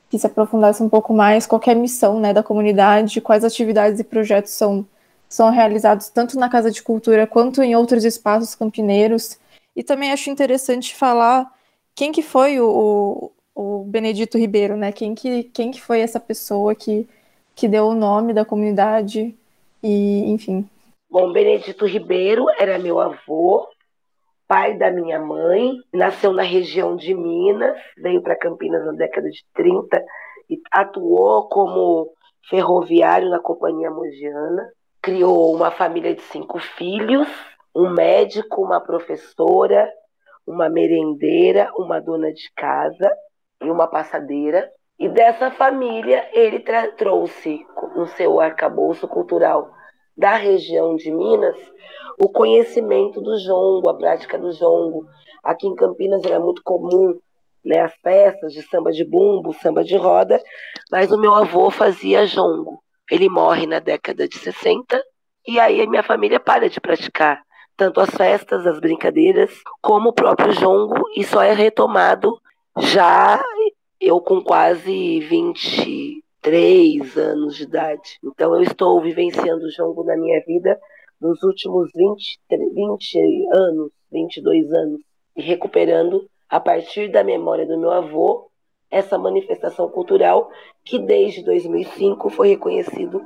[0.09, 4.51] que se aprofundasse um pouco mais qualquer missão né, da comunidade, quais atividades e projetos
[4.51, 4.83] são,
[5.29, 9.39] são realizados tanto na Casa de Cultura quanto em outros espaços campineiros.
[9.75, 11.49] E também acho interessante falar
[11.95, 14.91] quem que foi o, o, Benedito Ribeiro, né?
[14.91, 17.07] Quem que, quem que foi essa pessoa que,
[17.55, 19.37] que deu o nome da comunidade
[19.83, 20.67] e, enfim.
[21.09, 23.67] Bom, Benedito Ribeiro era meu avô,
[24.47, 29.43] pai da minha mãe, nasceu na região de Minas, veio para Campinas na década de
[29.53, 30.03] 30
[30.49, 32.11] e atuou como
[32.49, 34.71] ferroviário na Companhia Mogiana.
[35.01, 37.27] Criou uma família de cinco filhos,
[37.75, 39.89] um médico, uma professora,
[40.45, 43.09] uma merendeira, uma dona de casa
[43.61, 44.69] e uma passadeira.
[44.97, 46.59] E dessa família ele
[46.97, 49.71] trouxe no seu arcabouço cultural
[50.17, 51.55] da região de Minas
[52.19, 55.05] o conhecimento do jongo, a prática do jongo.
[55.41, 57.17] Aqui em Campinas era muito comum
[57.63, 60.41] né, as festas de samba de bumbo, samba de roda,
[60.91, 62.83] mas o meu avô fazia jongo.
[63.09, 65.01] Ele morre na década de 60
[65.47, 67.41] e aí a minha família para de praticar
[67.75, 72.37] tanto as festas, as brincadeiras, como o próprio jongo e só é retomado
[72.77, 73.41] já
[73.99, 78.19] eu com quase 20 três anos de idade.
[78.23, 80.79] Então eu estou vivenciando o jongo na minha vida
[81.19, 83.19] nos últimos 20, 20
[83.53, 85.01] anos, 22 anos,
[85.35, 88.48] e recuperando a partir da memória do meu avô
[88.91, 90.49] essa manifestação cultural
[90.83, 93.21] que desde 2005 foi reconhecido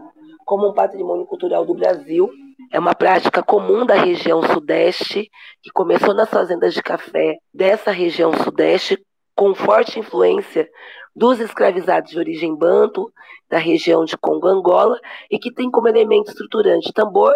[0.45, 2.30] como um patrimônio cultural do Brasil.
[2.71, 5.30] É uma prática comum da região sudeste,
[5.62, 8.97] que começou nas fazendas de café dessa região sudeste,
[9.36, 10.69] com forte influência
[11.15, 13.12] dos escravizados de origem banto,
[13.49, 14.99] da região de Congo Angola,
[15.30, 17.34] e que tem como elemento estruturante tambor,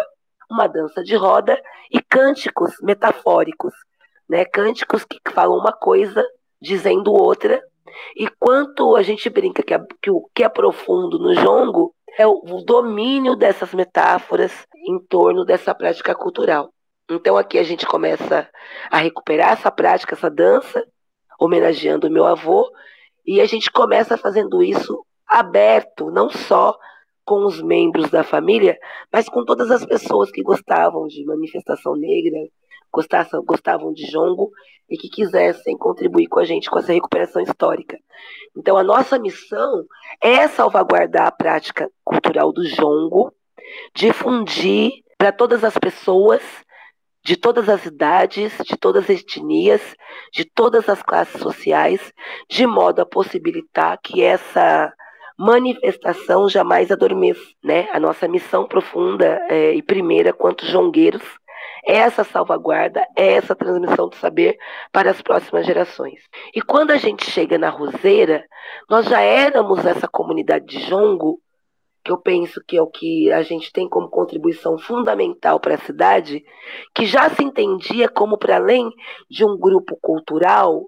[0.50, 1.60] uma dança de roda
[1.90, 3.72] e cânticos metafóricos,
[4.28, 4.44] né?
[4.44, 6.24] cânticos que falam uma coisa
[6.60, 7.62] dizendo outra.
[8.16, 12.26] E quanto a gente brinca que, a, que o que é profundo no jongo é
[12.26, 14.52] o, o domínio dessas metáforas
[14.86, 16.72] em torno dessa prática cultural.
[17.10, 18.48] Então aqui a gente começa
[18.90, 20.84] a recuperar essa prática, essa dança,
[21.38, 22.70] homenageando o meu avô,
[23.26, 26.76] e a gente começa fazendo isso aberto, não só
[27.24, 28.78] com os membros da família,
[29.12, 32.38] mas com todas as pessoas que gostavam de manifestação negra,
[32.92, 34.50] gostavam, gostavam de jongo
[34.88, 37.98] e que quisessem contribuir com a gente com essa recuperação histórica.
[38.56, 39.84] Então, a nossa missão
[40.20, 43.32] é salvaguardar a prática cultural do jongo,
[43.94, 46.42] difundir para todas as pessoas
[47.24, 49.82] de todas as idades, de todas as etnias,
[50.32, 52.12] de todas as classes sociais,
[52.48, 54.90] de modo a possibilitar que essa
[55.36, 57.42] manifestação jamais adormeça.
[57.62, 57.86] Né?
[57.92, 61.22] A nossa missão profunda é, e primeira, quanto jongueiros,
[61.84, 64.58] essa salvaguarda, é essa transmissão do saber
[64.92, 66.20] para as próximas gerações.
[66.54, 68.44] E quando a gente chega na Roseira,
[68.88, 71.40] nós já éramos essa comunidade de jongo
[72.04, 75.78] que eu penso que é o que a gente tem como contribuição fundamental para a
[75.78, 76.42] cidade,
[76.94, 78.90] que já se entendia como, para além
[79.28, 80.86] de um grupo cultural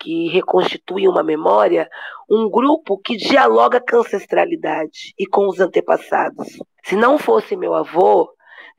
[0.00, 1.88] que reconstitui uma memória,
[2.28, 6.48] um grupo que dialoga com a ancestralidade e com os antepassados.
[6.84, 8.32] Se não fosse meu avô,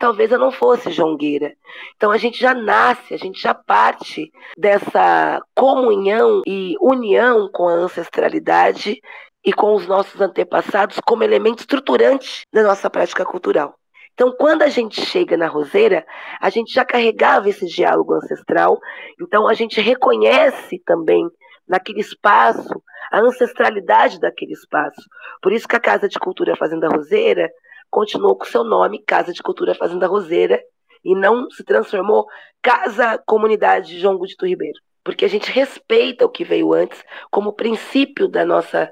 [0.03, 1.53] talvez eu não fosse jongueira.
[1.95, 7.73] Então a gente já nasce, a gente já parte dessa comunhão e união com a
[7.73, 8.99] ancestralidade
[9.45, 13.75] e com os nossos antepassados como elemento estruturante da nossa prática cultural.
[14.13, 16.05] Então, quando a gente chega na roseira,
[16.41, 18.77] a gente já carregava esse diálogo ancestral,
[19.21, 21.25] então a gente reconhece também
[21.65, 25.01] naquele espaço a ancestralidade daquele espaço.
[25.41, 27.49] Por isso que a Casa de Cultura Fazenda Roseira
[27.93, 30.59] continuou com seu nome, Casa de Cultura Fazenda Roseira,
[31.05, 32.25] e não se transformou
[32.59, 34.79] Casa Comunidade João Gudito Ribeiro.
[35.03, 38.91] Porque a gente respeita o que veio antes como princípio da nossa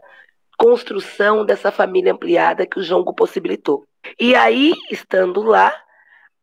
[0.56, 3.88] construção dessa família ampliada que o Jongo possibilitou.
[4.20, 5.74] E aí, estando lá,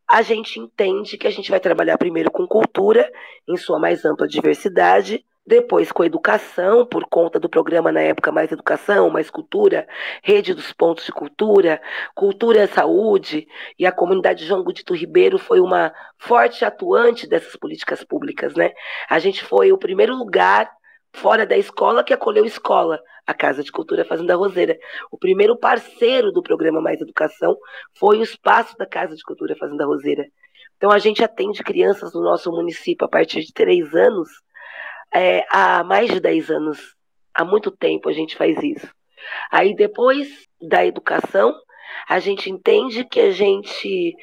[0.05, 3.09] a gente entende que a gente vai trabalhar primeiro com cultura,
[3.47, 8.51] em sua mais ampla diversidade, depois com educação, por conta do programa na época Mais
[8.51, 9.87] Educação, Mais Cultura,
[10.21, 11.81] Rede dos Pontos de Cultura,
[12.13, 18.03] Cultura e Saúde, e a comunidade João Gudito Ribeiro foi uma forte atuante dessas políticas
[18.03, 18.73] públicas, né?
[19.09, 20.69] A gente foi o primeiro lugar
[21.13, 24.77] fora da escola que acolheu escola, a Casa de Cultura Fazenda Roseira.
[25.09, 27.57] O primeiro parceiro do programa Mais Educação
[27.97, 30.27] foi o espaço da Casa de Cultura Fazenda Roseira.
[30.77, 34.29] Então a gente atende crianças no nosso município a partir de três anos,
[35.13, 36.95] é, há mais de dez anos.
[37.33, 38.89] Há muito tempo a gente faz isso.
[39.51, 40.27] Aí depois
[40.61, 41.53] da educação,
[42.07, 44.15] a gente entende que a gente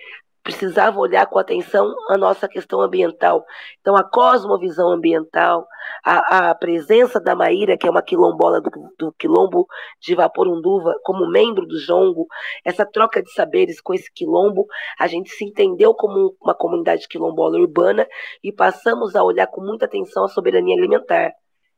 [0.46, 3.44] precisava olhar com atenção a nossa questão ambiental.
[3.80, 5.66] Então, a cosmovisão ambiental,
[6.04, 9.66] a, a presença da Maíra, que é uma quilombola do, do quilombo
[10.00, 12.28] de Vaporunduva, como membro do Jongo,
[12.64, 14.66] essa troca de saberes com esse quilombo,
[15.00, 18.06] a gente se entendeu como uma comunidade quilombola urbana
[18.40, 21.32] e passamos a olhar com muita atenção a soberania alimentar.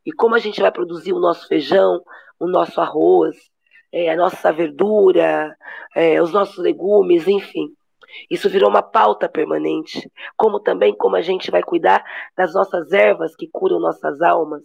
[0.04, 2.02] E como a gente vai produzir o nosso feijão,
[2.38, 3.34] o nosso arroz,
[3.90, 5.56] é, a nossa verdura,
[5.96, 7.70] é, os nossos legumes, enfim.
[8.30, 12.04] Isso virou uma pauta permanente, como também como a gente vai cuidar
[12.36, 14.62] das nossas ervas que curam nossas almas,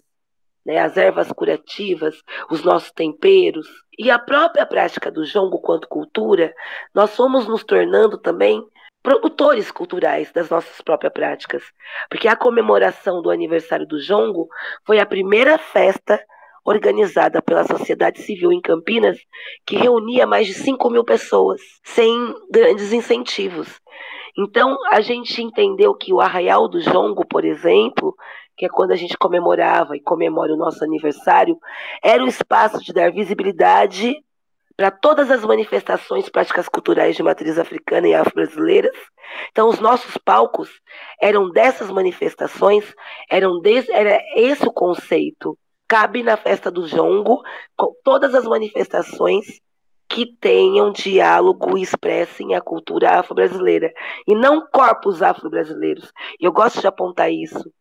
[0.65, 0.79] né?
[0.79, 3.67] as ervas curativas, os nossos temperos.
[3.97, 6.53] E a própria prática do jongo quanto cultura,
[6.93, 8.63] nós fomos nos tornando também
[9.01, 11.63] produtores culturais das nossas próprias práticas.
[12.10, 14.47] Porque a comemoração do aniversário do jongo
[14.86, 16.19] foi a primeira festa
[16.63, 19.17] organizada pela sociedade civil em Campinas,
[19.65, 22.12] que reunia mais de 5 mil pessoas, sem
[22.49, 23.82] grandes incentivos.
[24.38, 28.15] Então, a gente entendeu que o Arraial do Jongo, por exemplo,
[28.58, 31.58] que é quando a gente comemorava e comemora o nosso aniversário,
[32.02, 34.15] era o espaço de dar visibilidade
[34.76, 38.95] para todas as manifestações práticas culturais de matriz africana e afro-brasileiras.
[39.52, 40.69] Então, os nossos palcos
[41.21, 42.93] eram dessas manifestações,
[43.30, 45.58] eram desse, era esse o conceito
[45.93, 47.43] cabe na festa do jongo
[48.03, 49.62] todas as manifestações
[50.10, 53.93] que tenham diálogo e expressem a cultura afro-brasileira
[54.27, 56.12] e não corpos afro-brasileiros.
[56.39, 57.71] Eu gosto de apontar isso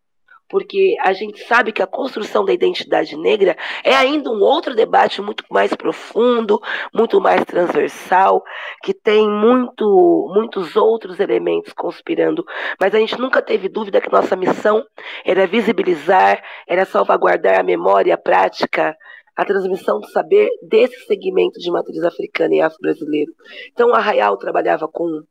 [0.53, 5.23] porque a gente sabe que a construção da identidade negra é ainda um outro debate
[5.23, 6.61] muito mais profundo,
[6.93, 8.45] muito mais transversal,
[8.83, 12.45] que tem muito, muitos outros elementos conspirando.
[12.79, 14.85] Mas a gente nunca teve dúvida que nossa missão
[15.25, 18.95] era visibilizar, era salvaguardar a memória, a prática,
[19.35, 23.33] a transmissão do saber desse segmento de matriz africana e afro-brasileiro.
[23.73, 25.23] Então, o Arraial trabalhava com,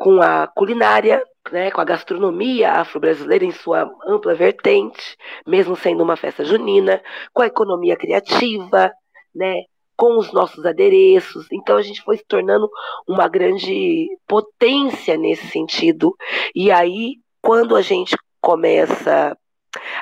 [0.00, 5.14] com a culinária, né, com a gastronomia afro-brasileira em sua ampla vertente,
[5.46, 7.02] mesmo sendo uma festa junina,
[7.34, 8.90] com a economia criativa,
[9.34, 11.46] né, com os nossos adereços.
[11.52, 12.66] Então a gente foi se tornando
[13.06, 16.16] uma grande potência nesse sentido.
[16.54, 19.36] E aí, quando a gente começa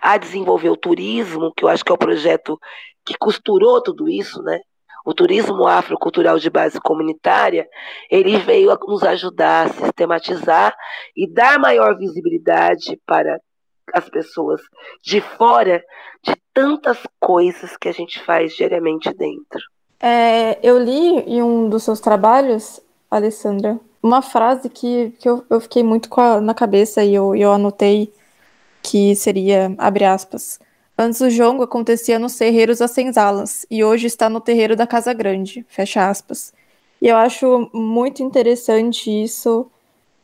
[0.00, 2.56] a desenvolver o turismo, que eu acho que é o projeto
[3.04, 4.60] que costurou tudo isso, né?
[5.04, 7.66] O turismo afrocultural de base comunitária,
[8.10, 10.74] ele veio a nos ajudar a sistematizar
[11.16, 13.40] e dar maior visibilidade para
[13.94, 14.60] as pessoas
[15.02, 15.82] de fora
[16.22, 19.60] de tantas coisas que a gente faz diariamente dentro.
[20.00, 22.80] É, eu li em um dos seus trabalhos,
[23.10, 27.52] Alessandra, uma frase que, que eu, eu fiquei muito a, na cabeça e eu, eu
[27.52, 28.12] anotei
[28.82, 30.60] que seria, abre aspas,
[31.00, 35.12] Antes o jongo acontecia nos terreiros das senzalas e hoje está no terreiro da Casa
[35.12, 36.52] Grande, fecha aspas.
[37.00, 39.70] E eu acho muito interessante isso,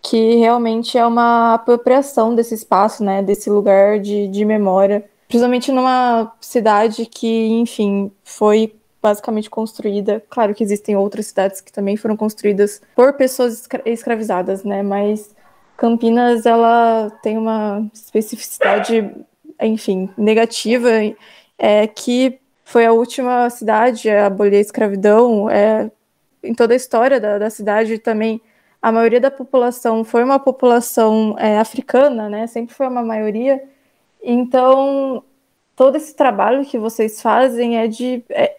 [0.02, 6.32] que realmente é uma apropriação desse espaço, né, desse lugar de, de memória, principalmente numa
[6.40, 10.24] cidade que, enfim, foi basicamente construída.
[10.28, 14.82] Claro que existem outras cidades que também foram construídas por pessoas escra escravizadas, né?
[14.82, 15.32] Mas
[15.76, 19.14] Campinas ela tem uma especificidade,
[19.60, 20.90] enfim, negativa,
[21.58, 25.48] é que foi a última cidade a abolir a escravidão.
[25.50, 25.90] É,
[26.42, 28.40] em toda a história da, da cidade também
[28.84, 32.46] a maioria da população foi uma população é, africana, né?
[32.46, 33.64] Sempre foi uma maioria.
[34.22, 35.24] Então,
[35.74, 38.56] todo esse trabalho que vocês fazem é de, é,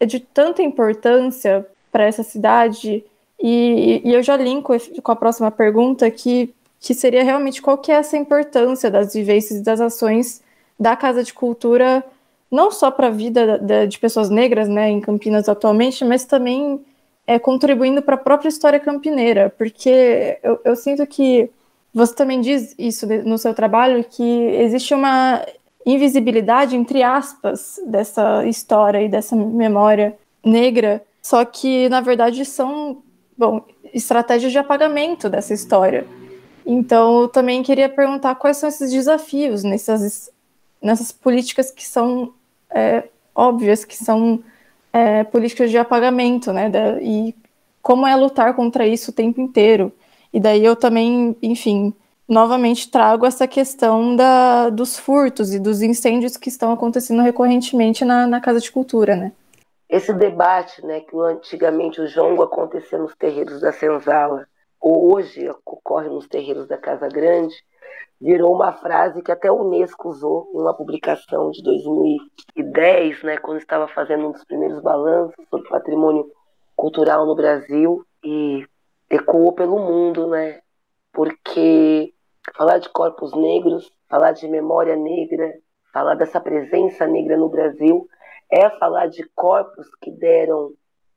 [0.00, 3.04] é de tanta importância para essa cidade.
[3.38, 4.72] E, e, eu já linko
[5.02, 9.60] com a próxima pergunta, que, que seria realmente qual que é essa importância das vivências
[9.60, 10.42] e das ações
[10.78, 12.04] da Casa de Cultura,
[12.50, 16.80] não só para a vida de pessoas negras né, em Campinas atualmente, mas também
[17.26, 21.50] é, contribuindo para a própria história campineira, porque eu, eu sinto que
[21.92, 25.44] você também diz isso no seu trabalho, que existe uma
[25.84, 33.02] invisibilidade, entre aspas, dessa história e dessa memória negra, só que, na verdade, são,
[33.36, 33.62] bom,
[33.92, 36.06] estratégias de apagamento dessa história.
[36.70, 40.30] Então, eu também queria perguntar quais são esses desafios nessas,
[40.82, 42.34] nessas políticas que são
[42.68, 43.04] é,
[43.34, 44.44] óbvias, que são
[44.92, 46.68] é, políticas de apagamento, né?
[46.68, 47.34] Da, e
[47.80, 49.90] como é lutar contra isso o tempo inteiro.
[50.30, 51.94] E daí eu também, enfim,
[52.28, 58.26] novamente trago essa questão da, dos furtos e dos incêndios que estão acontecendo recorrentemente na,
[58.26, 59.32] na Casa de Cultura, né?
[59.88, 64.46] Esse debate, né, que antigamente o jongo acontecia nos terreiros da Senzala,
[64.80, 67.54] hoje ocorre nos terreiros da Casa Grande,
[68.20, 73.58] virou uma frase que até o Unesco usou em uma publicação de 2010, né, quando
[73.58, 76.30] estava fazendo um dos primeiros balanços sobre patrimônio
[76.74, 78.66] cultural no Brasil e
[79.10, 80.60] ecoou pelo mundo, né?
[81.12, 82.12] Porque
[82.56, 85.54] falar de corpos negros, falar de memória negra,
[85.92, 88.08] falar dessa presença negra no Brasil
[88.50, 90.72] é falar de corpos que deram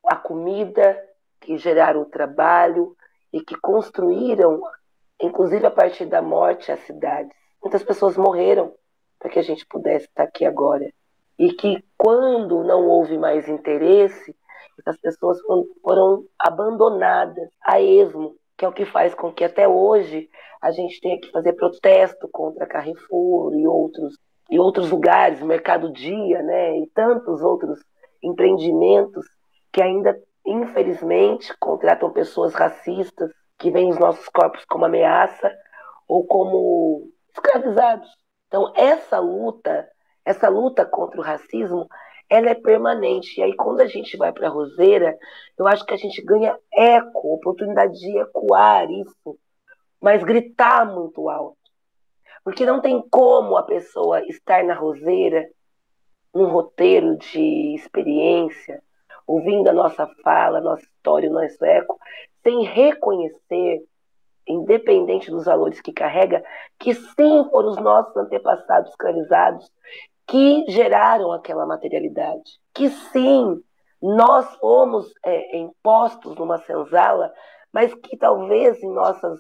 [0.08, 0.98] a comida,
[1.40, 2.96] que geraram o trabalho
[3.34, 4.62] e que construíram
[5.22, 7.32] inclusive a partir da morte, as cidades.
[7.62, 8.74] Muitas pessoas morreram
[9.20, 10.92] para que a gente pudesse estar aqui agora.
[11.38, 14.36] E que quando não houve mais interesse,
[14.80, 15.40] essas pessoas
[15.82, 20.30] foram abandonadas a esmo, que é o que faz com que até hoje
[20.62, 24.18] a gente tenha que fazer protesto contra Carrefour e outros
[24.50, 27.80] e outros lugares, Mercado Dia, né, e tantos outros
[28.22, 29.26] empreendimentos
[29.72, 35.52] que ainda infelizmente contratam pessoas racistas que veem os nossos corpos como ameaça
[36.08, 38.10] ou como escravizados.
[38.48, 39.88] Então, essa luta,
[40.26, 41.88] essa luta contra o racismo,
[42.30, 43.40] ela é permanente.
[43.40, 45.18] E aí, quando a gente vai para a Roseira,
[45.58, 49.38] eu acho que a gente ganha eco, oportunidade de ecoar isso,
[50.02, 51.58] mas gritar muito alto.
[52.44, 55.48] Porque não tem como a pessoa estar na Roseira,
[56.34, 58.82] num roteiro de experiência,
[59.28, 61.98] ouvindo a nossa fala, a nossa história, o nosso eco,
[62.44, 63.84] sem reconhecer,
[64.48, 66.44] independente dos valores que carrega,
[66.80, 69.72] que sim foram os nossos antepassados escravizados
[70.28, 72.60] que geraram aquela materialidade.
[72.74, 73.62] Que sim,
[74.02, 77.32] nós fomos é, impostos numa senzala,
[77.72, 79.40] mas que talvez em nossas,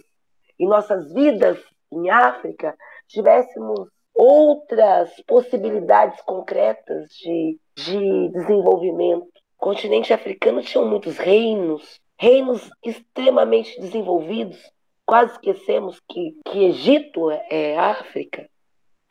[0.59, 1.57] em nossas vidas
[1.91, 2.75] em África
[3.07, 9.30] tivéssemos outras possibilidades concretas de, de desenvolvimento.
[9.61, 14.59] Continente africano tinha muitos reinos, reinos extremamente desenvolvidos.
[15.05, 18.49] Quase esquecemos que, que Egito é, é África.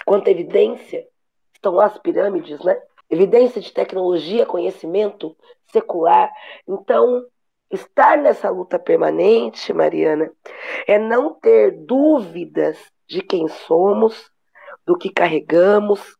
[0.04, 1.06] Quanta evidência!
[1.54, 2.76] Estão lá as pirâmides, né?
[3.08, 5.36] Evidência de tecnologia, conhecimento
[5.70, 6.28] secular.
[6.66, 7.24] Então,
[7.70, 10.32] estar nessa luta permanente, Mariana,
[10.84, 12.76] é não ter dúvidas
[13.06, 14.28] de quem somos,
[14.84, 16.16] do que carregamos,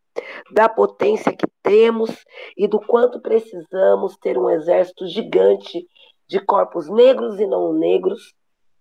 [0.53, 2.11] da potência que temos
[2.57, 5.87] e do quanto precisamos ter um exército gigante
[6.27, 8.35] de corpos negros e não negros,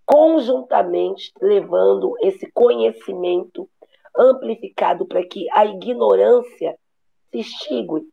[0.06, 3.68] conjuntamente levando esse conhecimento
[4.18, 6.78] amplificado para que a ignorância
[7.32, 8.08] se extingue.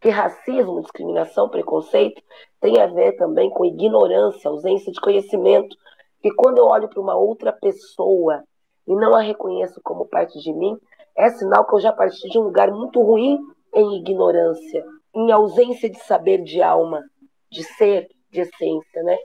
[0.00, 2.22] Que racismo, discriminação, preconceito
[2.60, 5.76] tem a ver também com ignorância, ausência de conhecimento.
[6.22, 8.44] Que quando eu olho para uma outra pessoa
[8.86, 10.78] e não a reconheço como parte de mim,
[11.16, 13.38] é sinal que eu já parti de um lugar muito ruim
[13.74, 17.02] em ignorância, em ausência de saber de alma,
[17.50, 19.16] de ser, de essência, né?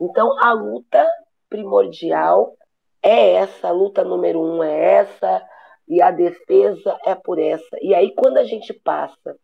[0.00, 1.06] Então, a luta
[1.48, 2.54] primordial
[3.02, 5.42] é essa, a luta número um é essa,
[5.86, 7.76] e a defesa é por essa.
[7.82, 9.36] E aí, quando a gente passa,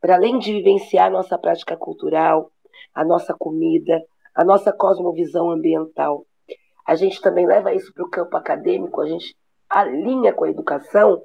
[0.00, 2.50] para além de vivenciar a nossa prática cultural,
[2.94, 4.00] a nossa comida,
[4.34, 6.24] a nossa cosmovisão ambiental,
[6.86, 9.34] a gente também leva isso para o campo acadêmico, a gente
[9.80, 11.22] alinha com a educação,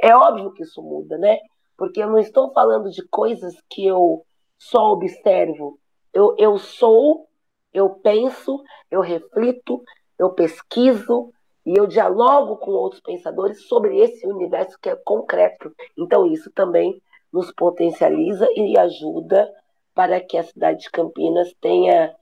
[0.00, 1.38] é óbvio que isso muda, né?
[1.76, 4.24] Porque eu não estou falando de coisas que eu
[4.56, 5.78] só observo.
[6.12, 7.28] Eu, eu sou,
[7.72, 9.82] eu penso, eu reflito,
[10.18, 11.32] eu pesquiso
[11.64, 15.72] e eu dialogo com outros pensadores sobre esse universo que é concreto.
[15.96, 17.00] Então, isso também
[17.32, 19.52] nos potencializa e ajuda
[19.94, 22.14] para que a cidade de Campinas tenha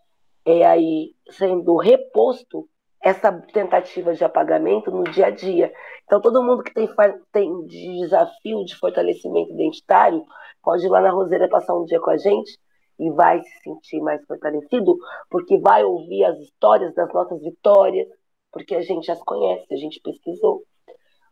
[0.44, 2.68] é, aí sendo reposto
[3.02, 5.72] essa tentativa de apagamento no dia a dia.
[6.04, 6.88] Então, todo mundo que tem,
[7.32, 10.24] tem desafio de fortalecimento identitário
[10.62, 12.58] pode ir lá na Roseira passar um dia com a gente
[12.98, 14.96] e vai se sentir mais fortalecido,
[15.30, 18.08] porque vai ouvir as histórias das nossas vitórias,
[18.50, 20.62] porque a gente as conhece, a gente pesquisou,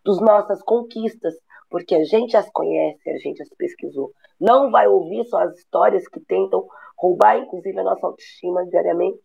[0.05, 1.35] dos nossas conquistas,
[1.71, 4.13] porque a gente as conhece, a gente as pesquisou.
[4.39, 9.21] Não vai ouvir só as histórias que tentam roubar, inclusive, a nossa autoestima diariamente,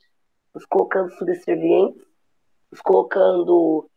[0.55, 2.01] nos colocando subservientes,
[2.83, 3.89] colocando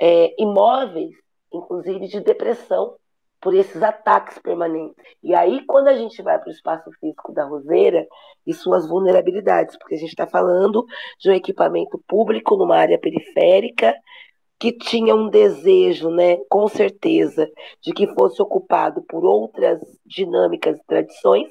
[0.00, 1.14] é, imóveis,
[1.52, 2.96] inclusive de depressão,
[3.40, 5.04] por esses ataques permanentes.
[5.22, 8.06] E aí, quando a gente vai para o espaço físico da Roseira
[8.46, 10.84] e suas vulnerabilidades, porque a gente está falando
[11.20, 13.94] de um equipamento público numa área periférica
[14.58, 17.48] que tinha um desejo, né, com certeza,
[17.80, 21.48] de que fosse ocupado por outras dinâmicas e tradições,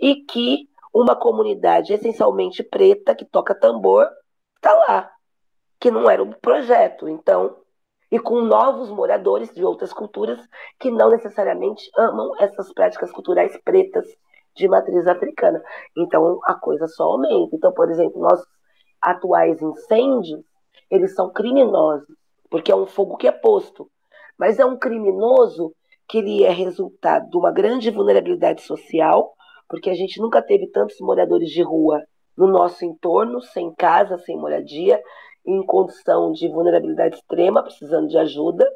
[0.00, 4.08] e que uma comunidade essencialmente preta que toca tambor
[4.56, 5.12] está lá,
[5.80, 7.08] que não era um projeto.
[7.08, 7.56] Então,
[8.12, 10.38] e com novos moradores de outras culturas
[10.78, 14.06] que não necessariamente amam essas práticas culturais pretas
[14.54, 15.62] de matriz africana.
[15.96, 17.56] Então a coisa só aumenta.
[17.56, 18.46] Então, por exemplo, nossos
[19.00, 20.42] atuais incêndios,
[20.90, 22.08] eles são criminosos,
[22.50, 23.88] porque é um fogo que é posto,
[24.36, 25.72] mas é um criminoso
[26.08, 29.32] que ele é resultado de uma grande vulnerabilidade social,
[29.68, 32.02] porque a gente nunca teve tantos moradores de rua
[32.36, 35.00] no nosso entorno, sem casa, sem moradia,
[35.44, 38.70] em condição de vulnerabilidade extrema, precisando de ajuda.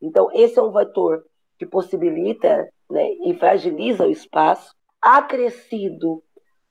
[0.00, 1.24] Então, esse é um vetor
[1.58, 6.22] que possibilita né, e fragiliza o espaço, acrescido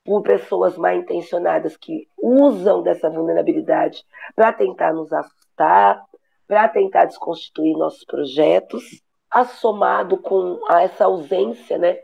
[0.04, 4.04] por pessoas mal intencionadas que usam dessa vulnerabilidade
[4.36, 6.04] para tentar nos assustar,
[6.48, 11.98] para tentar desconstituir nossos projetos, assomado com essa ausência né,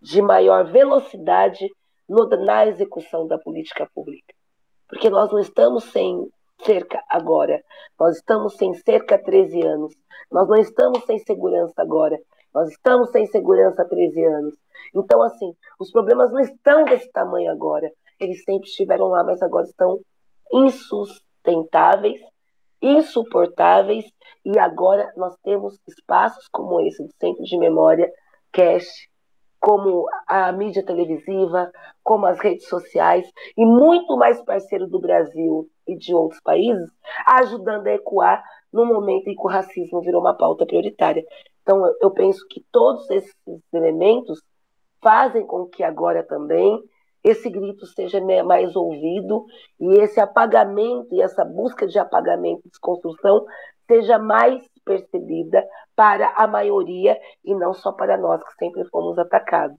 [0.00, 1.70] de maior velocidade
[2.08, 4.34] no, na execução da política pública.
[4.88, 6.28] Porque nós não estamos sem
[6.64, 7.62] cerca agora.
[7.98, 9.94] Nós estamos sem cerca há 13 anos.
[10.30, 12.18] Nós não estamos sem segurança agora.
[12.54, 14.54] Nós estamos sem segurança há 13 anos.
[14.94, 17.90] Então, assim, os problemas não estão desse tamanho agora.
[18.18, 20.00] Eles sempre estiveram lá, mas agora estão
[20.52, 22.20] insustentáveis,
[22.80, 24.04] insuportáveis.
[24.44, 28.10] E agora nós temos espaços como esse do Centro de Memória,
[28.52, 28.86] Cash,
[29.66, 35.96] como a mídia televisiva, como as redes sociais, e muito mais parceiro do Brasil e
[35.96, 36.88] de outros países,
[37.26, 41.24] ajudando a ecoar no momento em que o racismo virou uma pauta prioritária.
[41.62, 43.34] Então, eu penso que todos esses
[43.74, 44.40] elementos
[45.02, 46.80] fazem com que agora também
[47.24, 49.46] esse grito seja mais ouvido
[49.80, 53.44] e esse apagamento e essa busca de apagamento e desconstrução
[53.88, 59.78] seja mais percebida para a maioria e não só para nós que sempre fomos atacados.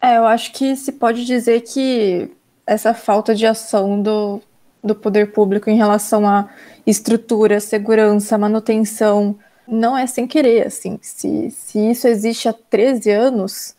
[0.00, 2.34] É, eu acho que se pode dizer que
[2.66, 4.40] essa falta de ação do,
[4.82, 6.48] do poder público em relação à
[6.86, 9.38] estrutura, segurança, manutenção,
[9.68, 10.98] não é sem querer, assim.
[11.02, 13.76] Se, se isso existe há 13 anos,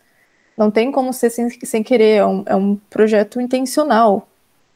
[0.55, 4.28] não tem como ser sem, sem querer, é um, é um projeto intencional,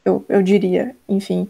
[0.04, 1.48] eu, eu diria, enfim.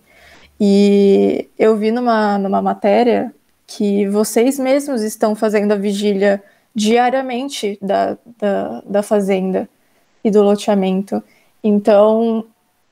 [0.60, 3.32] E eu vi numa, numa matéria
[3.68, 6.42] que vocês mesmos estão fazendo a vigília
[6.74, 9.68] diariamente da, da, da fazenda
[10.24, 11.22] e do loteamento.
[11.62, 12.46] Então,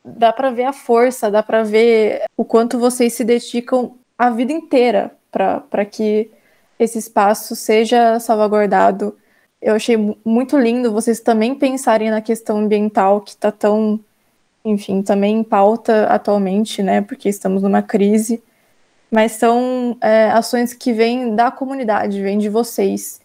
[0.05, 4.53] dá para ver a força, dá para ver o quanto vocês se dedicam a vida
[4.53, 6.31] inteira para que
[6.79, 9.16] esse espaço seja salvaguardado.
[9.62, 13.99] Eu achei muito lindo vocês também pensarem na questão ambiental que está tão,
[14.62, 17.01] enfim, também em pauta atualmente, né?
[17.01, 18.43] Porque estamos numa crise
[19.16, 23.18] mas são é, ações que vêm da comunidade, vêm de vocês.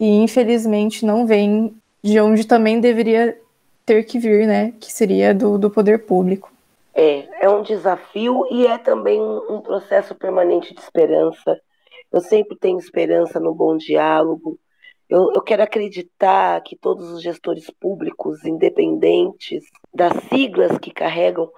[0.00, 1.72] E infelizmente não vêm
[2.02, 3.40] de onde também deveria
[3.86, 4.74] ter que vir, né?
[4.80, 6.50] Que seria do, do poder público.
[6.92, 11.60] É, é um desafio e é também um, processo permanente de esperança.
[12.10, 14.58] Eu sempre tenho esperança no bom diálogo.
[15.08, 19.62] Eu, eu quero acreditar que todos os gestores públicos, independentes
[19.94, 21.48] das siglas que carregam,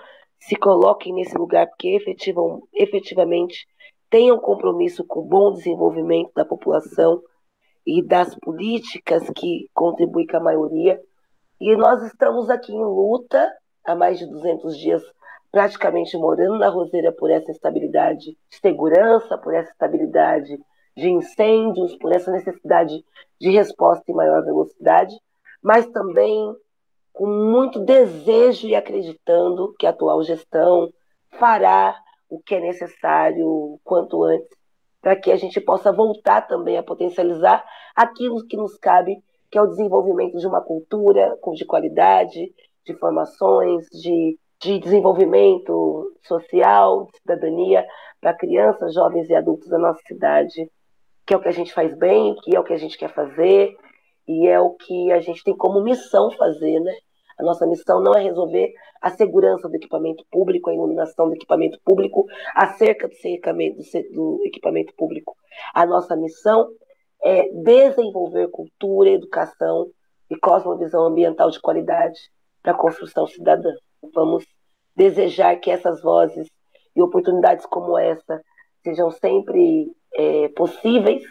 [0.47, 3.67] se coloquem nesse lugar, porque efetivam, efetivamente
[4.11, 7.23] tenham compromisso com o bom desenvolvimento da população
[7.87, 11.01] e das políticas que contribuem com a maioria.
[11.61, 13.51] E nós estamos aqui em luta
[13.85, 15.03] há mais de 200 dias,
[15.51, 20.59] praticamente morando na Roseira por essa estabilidade de segurança, por essa estabilidade
[20.97, 23.05] de incêndios, por essa necessidade
[23.41, 25.15] de resposta em maior velocidade,
[25.63, 26.53] mas também
[27.13, 30.93] com muito desejo e acreditando que a atual gestão
[31.39, 31.97] fará
[32.29, 34.49] o que é necessário quanto antes,
[35.01, 39.63] para que a gente possa voltar também a potencializar aquilo que nos cabe, que é
[39.63, 42.53] o desenvolvimento de uma cultura de qualidade,
[42.87, 47.87] de formações, de, de desenvolvimento social, de cidadania
[48.21, 50.71] para crianças, jovens e adultos da nossa cidade,
[51.27, 53.13] que é o que a gente faz bem, que é o que a gente quer
[53.13, 53.77] fazer
[54.27, 56.95] e é o que a gente tem como missão fazer, né?
[57.39, 61.79] A nossa missão não é resolver a segurança do equipamento público, a iluminação do equipamento
[61.85, 63.09] público, a cerca
[64.13, 65.35] do equipamento público.
[65.75, 66.69] A nossa missão
[67.23, 69.89] é desenvolver cultura, educação
[70.31, 72.19] e cosmovisão ambiental de qualidade
[72.63, 73.71] para a construção cidadã.
[74.15, 74.45] Vamos
[74.95, 76.49] desejar que essas vozes
[76.95, 78.41] e oportunidades como essa
[78.83, 81.23] sejam sempre é, possíveis,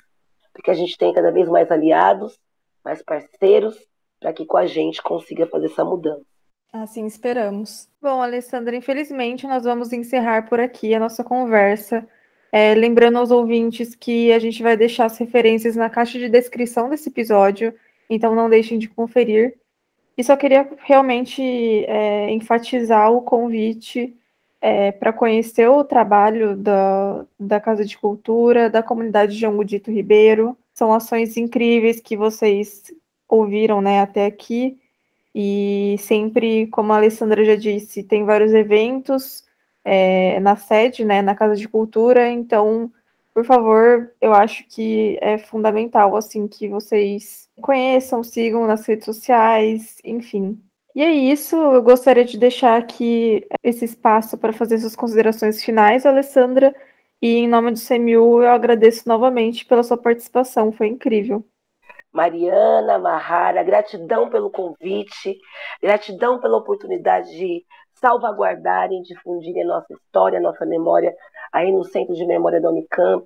[0.53, 2.37] para que a gente tenha cada vez mais aliados,
[2.83, 3.75] mais parceiros
[4.19, 6.25] para que com a gente consiga fazer essa mudança.
[6.71, 7.89] Assim esperamos.
[8.01, 12.07] Bom, Alessandra, infelizmente nós vamos encerrar por aqui a nossa conversa.
[12.51, 16.89] É, lembrando aos ouvintes que a gente vai deixar as referências na caixa de descrição
[16.89, 17.73] desse episódio,
[18.09, 19.57] então não deixem de conferir.
[20.17, 24.15] E só queria realmente é, enfatizar o convite
[24.61, 29.89] é, para conhecer o trabalho da, da Casa de Cultura, da comunidade de João Godito
[29.89, 30.57] Ribeiro.
[30.81, 32.91] São ações incríveis que vocês
[33.29, 34.79] ouviram né, até aqui.
[35.33, 39.45] E sempre, como a Alessandra já disse, tem vários eventos
[39.85, 42.27] é, na sede, né, na Casa de Cultura.
[42.31, 42.91] Então,
[43.31, 49.97] por favor, eu acho que é fundamental assim que vocês conheçam, sigam nas redes sociais,
[50.03, 50.59] enfim.
[50.95, 56.07] E é isso, eu gostaria de deixar aqui esse espaço para fazer suas considerações finais,
[56.07, 56.73] Alessandra,
[57.21, 61.45] e em nome do CMU eu agradeço novamente pela sua participação, foi incrível.
[62.11, 65.37] Mariana, Mahara, gratidão pelo convite,
[65.81, 71.15] gratidão pela oportunidade de salvaguardarem, difundirem a nossa história, a nossa memória
[71.53, 73.25] aí no Centro de Memória da Unicamp,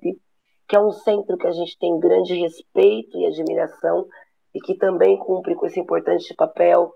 [0.68, 4.06] que é um centro que a gente tem grande respeito e admiração
[4.54, 6.92] e que também cumpre com esse importante papel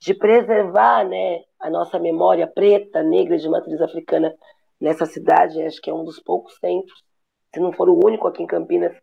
[0.00, 4.34] de preservar né, a nossa memória preta, negra de matriz africana
[4.80, 5.62] nessa cidade.
[5.62, 7.02] Acho que é um dos poucos centros,
[7.54, 8.96] se não for o único aqui em Campinas,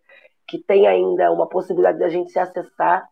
[0.48, 3.08] que tem ainda uma possibilidade da gente se acessar,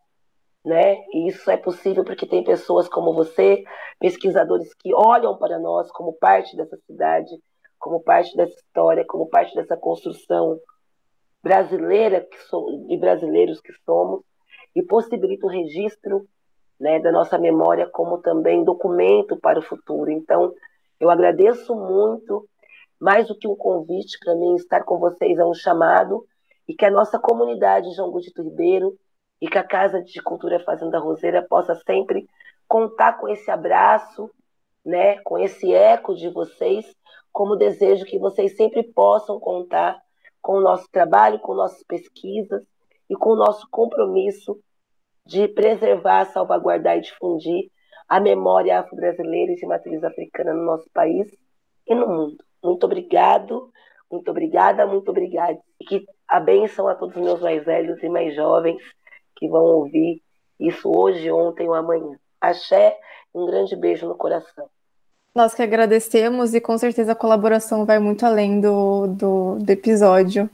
[0.63, 0.97] né?
[1.13, 3.63] E isso é possível porque tem pessoas como você,
[3.99, 7.30] pesquisadores que olham para nós como parte dessa cidade,
[7.78, 10.59] como parte dessa história, como parte dessa construção
[11.43, 14.24] brasileira que so, de brasileiros que somos
[14.76, 16.28] e possibilita o registro
[16.80, 20.09] né, da nossa memória como também documento para o futuro.
[20.09, 20.51] Então,
[20.99, 22.47] eu agradeço muito,
[22.99, 26.25] mais do que um convite para mim estar com vocês é um chamado
[26.67, 28.97] e que a nossa comunidade João Gudito Ribeiro
[29.41, 32.27] e que a Casa de Cultura Fazenda Roseira possa sempre
[32.67, 34.29] contar com esse abraço,
[34.83, 36.85] né, com esse eco de vocês,
[37.31, 39.99] como desejo que vocês sempre possam contar
[40.41, 42.63] com o nosso trabalho, com nossas pesquisas
[43.09, 44.57] e com o nosso compromisso
[45.25, 47.71] de preservar, salvaguardar e difundir
[48.07, 51.27] a memória afro-brasileira e de matriz africana no nosso país
[51.87, 52.44] e no mundo.
[52.66, 53.72] Muito obrigado,
[54.11, 55.57] muito obrigada, muito obrigada.
[55.80, 58.82] E que a bênção a todos os meus mais velhos e mais jovens
[59.36, 60.22] que vão ouvir
[60.59, 62.18] isso hoje, ontem ou amanhã.
[62.41, 62.97] Axé,
[63.34, 64.68] um grande beijo no coração.
[65.36, 70.49] Nós que agradecemos e com certeza a colaboração vai muito além do, do, do episódio.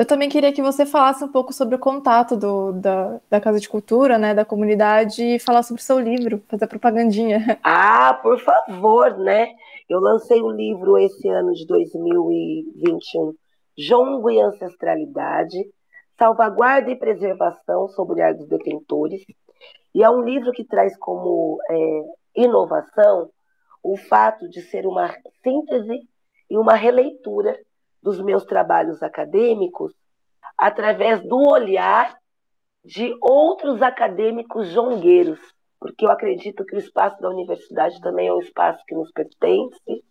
[0.00, 3.60] Eu também queria que você falasse um pouco sobre o contato do, da, da Casa
[3.60, 7.44] de Cultura, né, da comunidade, e falar sobre o seu livro, fazer propagandinha.
[7.62, 9.48] Ah, por favor, né?
[9.90, 13.34] Eu lancei o livro esse ano de 2021,
[13.76, 15.58] Jongo e Ancestralidade,
[16.18, 19.22] Salvaguarda e Preservação sob o olhar dos detentores.
[19.94, 22.02] E é um livro que traz como é,
[22.36, 23.28] inovação
[23.82, 26.08] o fato de ser uma síntese
[26.48, 27.54] e uma releitura
[28.02, 29.92] dos meus trabalhos acadêmicos
[30.56, 32.16] através do olhar
[32.84, 35.38] de outros acadêmicos jongueiros,
[35.78, 40.04] porque eu acredito que o espaço da universidade também é um espaço que nos pertence,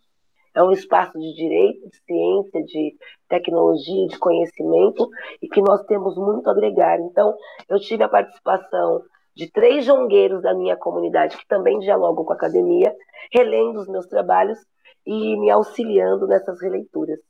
[0.54, 2.96] é um espaço de direito, de ciência, de
[3.28, 5.08] tecnologia, de conhecimento
[5.40, 6.98] e que nós temos muito a agregar.
[7.00, 7.36] Então,
[7.68, 9.02] eu tive a participação
[9.34, 12.94] de três jongueiros da minha comunidade que também dialogam com a academia,
[13.32, 14.58] relendo os meus trabalhos
[15.06, 17.20] e me auxiliando nessas releituras.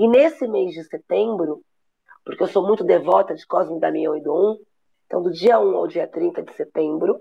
[0.00, 1.60] E nesse mês de setembro,
[2.24, 4.56] porque eu sou muito devota de Cosme, Damião e Dom,
[5.04, 7.20] então do dia 1 ao dia 30 de setembro,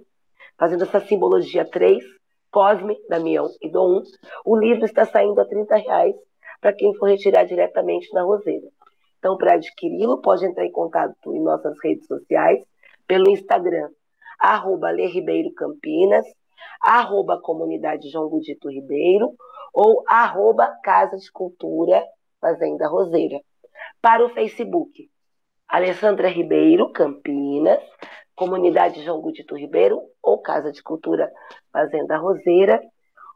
[0.57, 2.01] fazendo essa simbologia 3,
[2.49, 4.01] Cosme, Damião e Dom,
[4.45, 6.15] o livro está saindo a 30 reais
[6.61, 8.69] para quem for retirar diretamente na roseira.
[9.17, 12.63] Então, para adquiri-lo, pode entrar em contato em nossas redes sociais,
[13.05, 13.89] pelo Instagram,
[14.39, 14.87] arroba
[15.53, 16.25] Campinas,
[16.81, 19.33] arroba comunidade João Gudito Ribeiro
[19.73, 22.01] ou arroba Casa de Cultura
[22.39, 23.39] Fazenda Roseira.
[24.01, 25.09] Para o Facebook,
[25.67, 27.79] Alessandra Ribeiro, Campinas,
[28.35, 31.31] Comunidade João Gudito Ribeiro ou Casa de Cultura
[31.71, 32.81] Fazenda Roseira,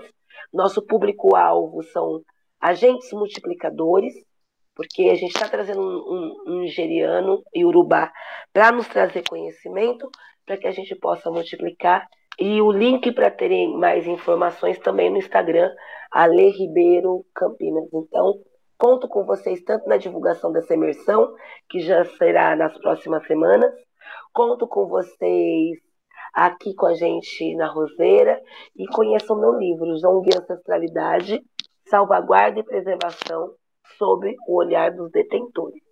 [0.53, 2.22] Nosso público-alvo são
[2.61, 4.14] agentes multiplicadores,
[4.74, 8.12] porque a gente está trazendo um, um, um nigeriano e urubá
[8.53, 10.09] para nos trazer conhecimento,
[10.47, 12.07] para que a gente possa multiplicar.
[12.39, 15.70] E o link para terem mais informações também no Instagram,
[16.11, 17.89] Ale Ribeiro Campinas.
[17.93, 18.41] Então,
[18.78, 21.34] conto com vocês tanto na divulgação dessa imersão,
[21.68, 23.74] que já será nas próximas semanas,
[24.32, 25.78] conto com vocês
[26.33, 28.41] aqui com a gente na Roseira
[28.76, 31.43] e conheçam meu livro, João Gui Ancestralidade,
[31.89, 33.53] Salvaguarda e Preservação
[33.97, 35.83] sobre o Olhar dos Detentores.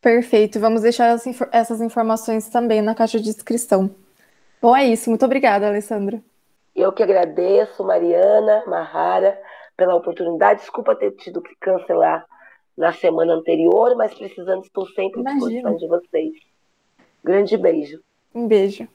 [0.00, 1.16] Perfeito, vamos deixar
[1.52, 3.90] essas informações também na caixa de descrição.
[4.60, 5.10] Bom, é isso.
[5.10, 6.20] Muito obrigada, Alessandra.
[6.74, 9.38] Eu que agradeço, Mariana, Mahara,
[9.76, 10.60] pela oportunidade.
[10.60, 12.24] Desculpa ter tido que cancelar
[12.76, 16.32] na semana anterior, mas precisando, estou sempre à disposição de vocês.
[17.24, 18.00] Grande beijo.
[18.34, 18.86] Um beijo.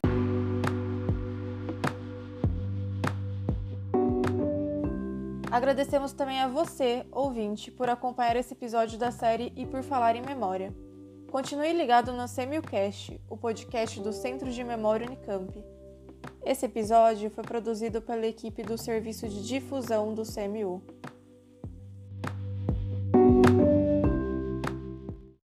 [5.52, 10.22] Agradecemos também a você, ouvinte, por acompanhar esse episódio da série e por falar em
[10.22, 10.74] memória.
[11.30, 15.62] Continue ligado no Semilcast, o podcast do Centro de Memória Unicamp.
[16.46, 20.82] Esse episódio foi produzido pela equipe do Serviço de Difusão do CMU.